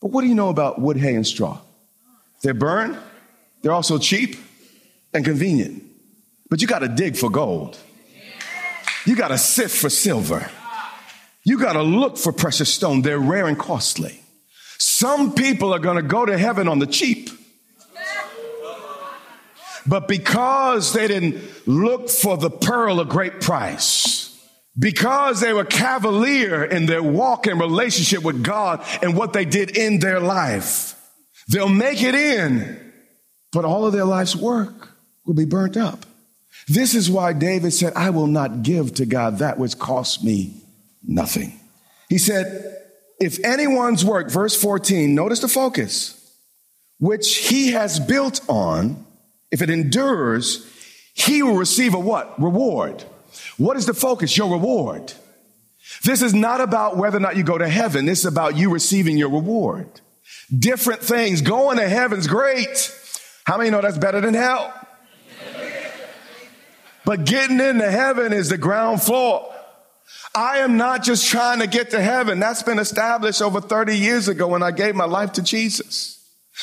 But 0.01 0.11
what 0.11 0.21
do 0.21 0.27
you 0.27 0.35
know 0.35 0.49
about 0.49 0.79
wood, 0.79 0.97
hay, 0.97 1.15
and 1.15 1.27
straw? 1.27 1.59
They're 2.41 2.53
burned, 2.53 2.97
they're 3.61 3.73
also 3.73 3.97
cheap 3.97 4.37
and 5.13 5.25
convenient. 5.25 5.83
But 6.49 6.61
you 6.61 6.67
got 6.67 6.79
to 6.79 6.87
dig 6.87 7.17
for 7.17 7.29
gold. 7.29 7.77
You 9.05 9.15
got 9.15 9.29
to 9.29 9.37
sift 9.37 9.75
for 9.77 9.89
silver. 9.89 10.49
You 11.43 11.59
got 11.59 11.73
to 11.73 11.81
look 11.81 12.17
for 12.17 12.31
precious 12.31 12.73
stone. 12.73 13.01
They're 13.01 13.19
rare 13.19 13.47
and 13.47 13.57
costly. 13.57 14.21
Some 14.77 15.33
people 15.33 15.73
are 15.73 15.79
going 15.79 15.95
to 15.95 16.03
go 16.03 16.25
to 16.25 16.37
heaven 16.37 16.67
on 16.67 16.79
the 16.79 16.87
cheap. 16.87 17.29
But 19.85 20.07
because 20.07 20.93
they 20.93 21.07
didn't 21.07 21.67
look 21.67 22.09
for 22.09 22.37
the 22.37 22.49
pearl 22.49 22.99
of 22.99 23.09
great 23.09 23.41
price, 23.41 24.25
because 24.77 25.41
they 25.41 25.53
were 25.53 25.65
cavalier 25.65 26.63
in 26.63 26.85
their 26.85 27.03
walk 27.03 27.47
and 27.47 27.59
relationship 27.59 28.23
with 28.23 28.43
God 28.43 28.85
and 29.01 29.15
what 29.15 29.33
they 29.33 29.45
did 29.45 29.75
in 29.75 29.99
their 29.99 30.19
life, 30.19 30.95
they'll 31.49 31.69
make 31.69 32.01
it 32.01 32.15
in, 32.15 32.93
but 33.51 33.65
all 33.65 33.85
of 33.85 33.93
their 33.93 34.05
life's 34.05 34.35
work 34.35 34.89
will 35.25 35.33
be 35.33 35.45
burnt 35.45 35.75
up. 35.75 36.05
This 36.67 36.93
is 36.93 37.09
why 37.09 37.33
David 37.33 37.71
said, 37.71 37.93
I 37.95 38.11
will 38.11 38.27
not 38.27 38.61
give 38.63 38.93
to 38.95 39.05
God 39.05 39.39
that 39.39 39.57
which 39.57 39.79
costs 39.79 40.23
me 40.23 40.61
nothing. 41.03 41.59
He 42.09 42.17
said, 42.17 42.77
if 43.19 43.43
anyone's 43.43 44.05
work, 44.05 44.29
verse 44.29 44.59
14, 44.59 45.13
notice 45.13 45.39
the 45.39 45.47
focus, 45.47 46.15
which 46.99 47.37
he 47.37 47.71
has 47.71 47.99
built 47.99 48.41
on, 48.47 49.05
if 49.51 49.62
it 49.62 49.69
endures, 49.69 50.65
he 51.13 51.43
will 51.43 51.55
receive 51.55 51.93
a 51.93 51.99
what? 51.99 52.39
Reward. 52.41 53.03
What 53.57 53.77
is 53.77 53.85
the 53.85 53.93
focus? 53.93 54.38
Your 54.38 54.51
reward. 54.51 55.13
This 56.03 56.21
is 56.21 56.33
not 56.33 56.62
about 56.62 56.97
whether 56.97 57.17
or 57.17 57.21
not 57.21 57.35
you 57.35 57.43
go 57.43 57.57
to 57.57 57.67
heaven. 57.67 58.05
This 58.05 58.19
is 58.19 58.25
about 58.25 58.55
you 58.55 58.71
receiving 58.71 59.17
your 59.17 59.29
reward. 59.29 59.88
Different 60.57 61.01
things. 61.01 61.41
Going 61.41 61.77
to 61.77 61.88
heaven's 61.88 62.27
great. 62.27 62.95
How 63.45 63.57
many 63.57 63.69
know 63.69 63.81
that's 63.81 63.97
better 63.97 64.21
than 64.21 64.33
hell? 64.33 64.73
But 67.05 67.25
getting 67.25 67.59
into 67.59 67.89
heaven 67.89 68.33
is 68.33 68.49
the 68.49 68.57
ground 68.57 69.01
floor. 69.01 69.51
I 70.35 70.59
am 70.59 70.77
not 70.77 71.03
just 71.03 71.27
trying 71.27 71.59
to 71.59 71.67
get 71.67 71.91
to 71.91 72.01
heaven. 72.01 72.39
That's 72.39 72.62
been 72.62 72.77
established 72.77 73.41
over 73.41 73.62
30 73.62 73.97
years 73.97 74.27
ago 74.27 74.47
when 74.47 74.62
I 74.62 74.71
gave 74.71 74.95
my 74.95 75.05
life 75.05 75.33
to 75.33 75.41
Jesus. 75.41 76.18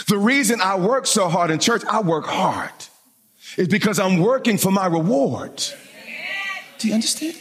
The 0.09 0.19
reason 0.19 0.61
I 0.61 0.77
work 0.77 1.07
so 1.07 1.29
hard 1.29 1.51
in 1.51 1.59
church, 1.59 1.83
I 1.89 2.01
work 2.01 2.27
hard, 2.27 2.71
is 3.57 3.69
because 3.69 3.99
I'm 3.99 4.19
working 4.19 4.59
for 4.59 4.71
my 4.71 4.87
reward. 4.87 5.63
Do 6.79 6.89
you 6.89 6.95
understand? 6.95 7.37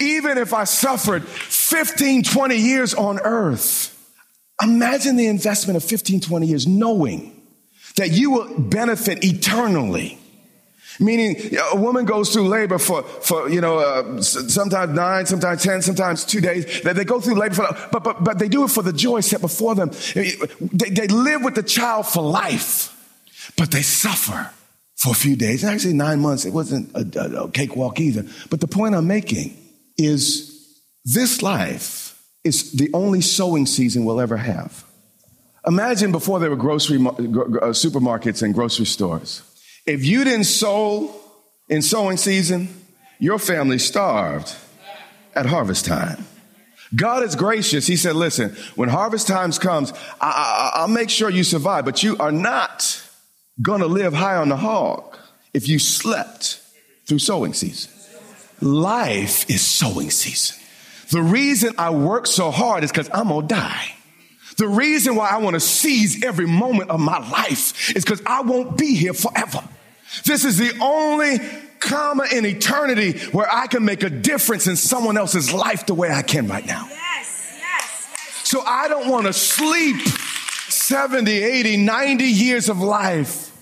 Even 0.00 0.38
if 0.38 0.54
I 0.54 0.64
suffered 0.64 1.24
15, 1.24 2.22
20 2.22 2.56
years 2.56 2.94
on 2.94 3.20
earth, 3.20 3.94
imagine 4.62 5.16
the 5.16 5.26
investment 5.26 5.76
of 5.76 5.84
15, 5.84 6.20
20 6.20 6.46
years 6.46 6.66
knowing 6.66 7.34
that 7.96 8.10
you 8.10 8.30
will 8.30 8.58
benefit 8.58 9.24
eternally 9.24 10.18
Meaning, 11.00 11.56
a 11.72 11.76
woman 11.76 12.04
goes 12.04 12.32
through 12.32 12.48
labor 12.48 12.78
for, 12.78 13.02
for 13.02 13.48
you 13.48 13.60
know, 13.60 13.78
uh, 13.78 14.20
sometimes 14.20 14.94
nine, 14.94 15.26
sometimes 15.26 15.62
10, 15.62 15.82
sometimes 15.82 16.24
two 16.24 16.40
days. 16.40 16.82
They, 16.82 16.92
they 16.92 17.04
go 17.04 17.20
through 17.20 17.34
labor, 17.34 17.54
for, 17.54 17.68
but, 17.92 18.02
but, 18.02 18.24
but 18.24 18.38
they 18.38 18.48
do 18.48 18.64
it 18.64 18.70
for 18.70 18.82
the 18.82 18.92
joy 18.92 19.20
set 19.20 19.40
before 19.40 19.74
them. 19.74 19.90
They, 20.14 20.90
they 20.90 21.06
live 21.06 21.42
with 21.42 21.54
the 21.54 21.62
child 21.62 22.06
for 22.06 22.22
life, 22.22 22.94
but 23.56 23.70
they 23.70 23.82
suffer 23.82 24.50
for 24.96 25.12
a 25.12 25.14
few 25.14 25.36
days. 25.36 25.62
Actually, 25.62 25.94
nine 25.94 26.20
months, 26.20 26.44
it 26.44 26.52
wasn't 26.52 26.90
a, 26.94 27.20
a, 27.20 27.44
a 27.44 27.50
cakewalk 27.50 28.00
either. 28.00 28.24
But 28.50 28.60
the 28.60 28.68
point 28.68 28.96
I'm 28.96 29.06
making 29.06 29.56
is 29.96 30.82
this 31.04 31.42
life 31.42 32.20
is 32.42 32.72
the 32.72 32.90
only 32.92 33.20
sowing 33.20 33.66
season 33.66 34.04
we'll 34.04 34.20
ever 34.20 34.36
have. 34.36 34.84
Imagine 35.66 36.12
before 36.12 36.40
there 36.40 36.50
were 36.50 36.56
grocery 36.56 36.96
uh, 36.96 37.70
supermarkets 37.72 38.42
and 38.42 38.54
grocery 38.54 38.86
stores. 38.86 39.42
If 39.88 40.04
you 40.04 40.22
didn't 40.22 40.44
sow 40.44 41.18
in 41.70 41.80
sowing 41.80 42.18
season, 42.18 42.68
your 43.18 43.38
family 43.38 43.78
starved 43.78 44.54
at 45.34 45.46
harvest 45.46 45.86
time. 45.86 46.26
God 46.94 47.22
is 47.22 47.34
gracious. 47.34 47.86
He 47.86 47.96
said, 47.96 48.14
listen, 48.14 48.54
when 48.76 48.90
harvest 48.90 49.26
times 49.26 49.58
comes, 49.58 49.94
I, 50.20 50.82
will 50.82 50.92
make 50.92 51.08
sure 51.08 51.30
you 51.30 51.42
survive, 51.42 51.86
but 51.86 52.02
you 52.02 52.18
are 52.18 52.30
not 52.30 53.02
going 53.62 53.80
to 53.80 53.86
live 53.86 54.12
high 54.12 54.36
on 54.36 54.50
the 54.50 54.58
hog 54.58 55.16
if 55.54 55.66
you 55.68 55.78
slept 55.78 56.60
through 57.06 57.20
sowing 57.20 57.54
season. 57.54 57.90
Life 58.60 59.48
is 59.48 59.62
sowing 59.62 60.10
season. 60.10 60.58
The 61.12 61.22
reason 61.22 61.72
I 61.78 61.88
work 61.88 62.26
so 62.26 62.50
hard 62.50 62.84
is 62.84 62.92
because 62.92 63.08
I'm 63.14 63.28
going 63.28 63.48
to 63.48 63.54
die. 63.54 63.94
The 64.58 64.68
reason 64.68 65.14
why 65.14 65.30
I 65.30 65.38
want 65.38 65.54
to 65.54 65.60
seize 65.60 66.22
every 66.22 66.46
moment 66.46 66.90
of 66.90 67.00
my 67.00 67.26
life 67.30 67.96
is 67.96 68.04
because 68.04 68.20
I 68.26 68.42
won't 68.42 68.76
be 68.76 68.94
here 68.94 69.14
forever. 69.14 69.62
This 70.24 70.44
is 70.44 70.58
the 70.58 70.78
only 70.80 71.38
comma 71.80 72.26
in 72.32 72.44
eternity 72.44 73.18
where 73.30 73.46
I 73.52 73.66
can 73.66 73.84
make 73.84 74.02
a 74.02 74.10
difference 74.10 74.66
in 74.66 74.76
someone 74.76 75.16
else's 75.16 75.52
life 75.52 75.86
the 75.86 75.94
way 75.94 76.10
I 76.10 76.22
can 76.22 76.48
right 76.48 76.66
now. 76.66 76.86
Yes, 76.88 77.54
yes, 77.56 78.08
yes. 78.12 78.48
So 78.48 78.60
I 78.60 78.88
don't 78.88 79.08
want 79.08 79.26
to 79.26 79.32
sleep 79.32 80.00
70, 80.68 81.30
80, 81.30 81.76
90 81.78 82.24
years 82.24 82.68
of 82.68 82.80
life 82.80 83.52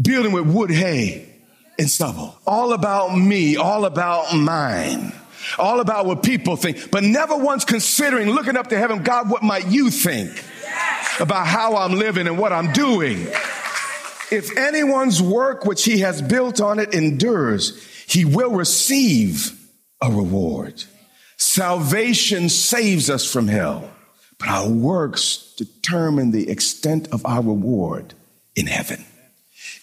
building 0.00 0.32
with 0.32 0.46
wood, 0.46 0.70
hay, 0.70 1.28
and 1.78 1.90
stubble. 1.90 2.36
All 2.46 2.72
about 2.72 3.16
me, 3.16 3.56
all 3.56 3.84
about 3.84 4.36
mine. 4.36 5.12
All 5.58 5.80
about 5.80 6.06
what 6.06 6.22
people 6.22 6.56
think, 6.56 6.90
but 6.90 7.04
never 7.04 7.36
once 7.36 7.66
considering 7.66 8.30
looking 8.30 8.56
up 8.56 8.68
to 8.68 8.78
heaven, 8.78 9.02
God, 9.02 9.28
what 9.28 9.42
might 9.42 9.66
you 9.68 9.90
think 9.90 10.42
about 11.20 11.46
how 11.46 11.76
I'm 11.76 11.92
living 11.92 12.26
and 12.26 12.38
what 12.38 12.50
I'm 12.50 12.72
doing? 12.72 13.26
If 14.34 14.56
anyone's 14.56 15.22
work 15.22 15.64
which 15.64 15.84
he 15.84 16.00
has 16.00 16.20
built 16.20 16.60
on 16.60 16.80
it 16.80 16.92
endures, 16.92 17.80
he 18.08 18.24
will 18.24 18.50
receive 18.50 19.56
a 20.02 20.10
reward. 20.10 20.82
Salvation 21.36 22.48
saves 22.48 23.08
us 23.08 23.30
from 23.30 23.46
hell, 23.46 23.88
but 24.38 24.48
our 24.48 24.68
works 24.68 25.54
determine 25.56 26.32
the 26.32 26.50
extent 26.50 27.06
of 27.12 27.24
our 27.24 27.42
reward 27.42 28.14
in 28.56 28.66
heaven. 28.66 29.04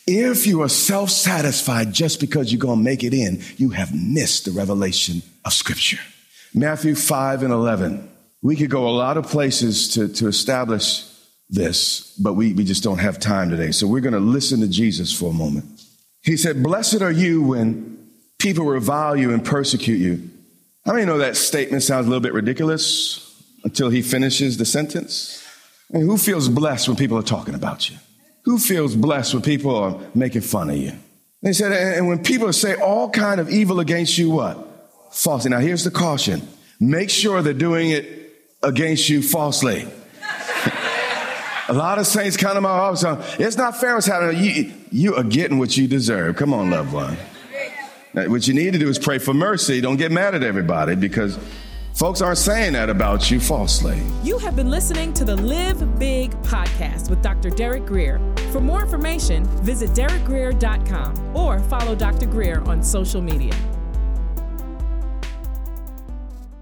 If 0.05 0.45
you 0.45 0.63
are 0.63 0.69
self 0.69 1.09
satisfied 1.11 1.93
just 1.93 2.19
because 2.19 2.51
you're 2.51 2.59
going 2.59 2.79
to 2.79 2.83
make 2.83 3.05
it 3.05 3.13
in, 3.13 3.41
you 3.55 3.69
have 3.69 3.95
missed 3.95 4.45
the 4.45 4.51
revelation 4.51 5.21
of 5.45 5.53
Scripture. 5.53 5.99
Matthew 6.53 6.95
5 6.95 7.43
and 7.43 7.53
11. 7.53 8.09
We 8.41 8.57
could 8.57 8.69
go 8.69 8.89
a 8.89 8.91
lot 8.91 9.15
of 9.15 9.27
places 9.27 9.93
to, 9.93 10.09
to 10.09 10.27
establish 10.27 11.05
this, 11.51 12.15
but 12.17 12.33
we, 12.33 12.53
we 12.53 12.63
just 12.63 12.81
don't 12.81 12.99
have 12.99 13.19
time 13.19 13.49
today. 13.49 13.71
So 13.71 13.85
we're 13.85 14.01
going 14.01 14.13
to 14.13 14.19
listen 14.19 14.61
to 14.61 14.67
Jesus 14.67 15.17
for 15.17 15.29
a 15.29 15.33
moment. 15.33 15.65
He 16.23 16.37
said, 16.37 16.63
Blessed 16.63 17.01
are 17.01 17.11
you 17.11 17.43
when 17.43 18.09
people 18.39 18.65
revile 18.65 19.15
you 19.15 19.33
and 19.33 19.43
persecute 19.43 19.97
you. 19.97 20.29
How 20.85 20.93
many 20.93 21.05
know 21.05 21.19
that 21.19 21.35
statement 21.35 21.83
sounds 21.83 22.07
a 22.07 22.09
little 22.09 22.21
bit 22.21 22.33
ridiculous 22.33 23.43
until 23.63 23.89
he 23.89 24.01
finishes 24.01 24.57
the 24.57 24.65
sentence? 24.65 25.45
I 25.93 25.97
mean, 25.97 26.07
who 26.07 26.17
feels 26.17 26.47
blessed 26.47 26.87
when 26.87 26.97
people 26.97 27.17
are 27.17 27.23
talking 27.23 27.53
about 27.53 27.89
you? 27.89 27.97
Who 28.45 28.57
feels 28.57 28.95
blessed 28.95 29.33
when 29.33 29.43
people 29.43 29.75
are 29.75 29.99
making 30.15 30.41
fun 30.41 30.69
of 30.69 30.77
you? 30.77 30.93
They 31.43 31.53
said, 31.53 31.71
and 31.71 32.07
when 32.07 32.23
people 32.23 32.51
say 32.53 32.75
all 32.75 33.09
kind 33.09 33.39
of 33.39 33.49
evil 33.49 33.79
against 33.79 34.17
you, 34.17 34.31
what? 34.31 34.67
Falsely. 35.11 35.49
Now 35.49 35.59
here's 35.59 35.83
the 35.83 35.91
caution. 35.91 36.47
Make 36.79 37.09
sure 37.09 37.41
they're 37.41 37.53
doing 37.53 37.89
it 37.89 38.07
against 38.63 39.09
you 39.09 39.21
falsely. 39.21 39.87
A 41.69 41.73
lot 41.73 41.99
of 41.99 42.07
saints 42.07 42.37
come 42.37 42.55
to 42.55 42.61
my 42.61 42.69
office. 42.69 43.03
It's 43.39 43.57
not 43.57 43.77
fair 43.79 43.95
what's 43.95 44.07
happening. 44.07 44.43
You, 44.43 44.73
you 44.91 45.15
are 45.15 45.23
getting 45.23 45.59
what 45.59 45.77
you 45.77 45.87
deserve. 45.87 46.35
Come 46.35 46.53
on, 46.53 46.69
loved 46.69 46.93
one. 46.93 47.17
Now, 48.13 48.27
what 48.27 48.47
you 48.47 48.53
need 48.53 48.73
to 48.73 48.79
do 48.79 48.89
is 48.89 48.99
pray 48.99 49.19
for 49.19 49.33
mercy. 49.33 49.79
Don't 49.79 49.97
get 49.97 50.11
mad 50.11 50.35
at 50.35 50.43
everybody 50.43 50.95
because 50.95 51.39
folks 51.93 52.21
aren't 52.21 52.39
saying 52.39 52.73
that 52.73 52.89
about 52.89 53.31
you 53.31 53.39
falsely. 53.39 54.01
You 54.23 54.37
have 54.39 54.55
been 54.55 54.69
listening 54.69 55.13
to 55.13 55.23
the 55.23 55.35
Live 55.37 55.97
Big 55.97 56.31
podcast 56.41 57.09
with 57.09 57.21
Dr. 57.21 57.49
Derek 57.49 57.85
Grier. 57.85 58.19
For 58.51 58.59
more 58.59 58.81
information, 58.81 59.45
visit 59.63 59.91
derekgrier.com 59.91 61.37
or 61.37 61.59
follow 61.59 61.95
Dr. 61.95 62.25
Grier 62.25 62.61
on 62.65 62.83
social 62.83 63.21
media. 63.21 63.53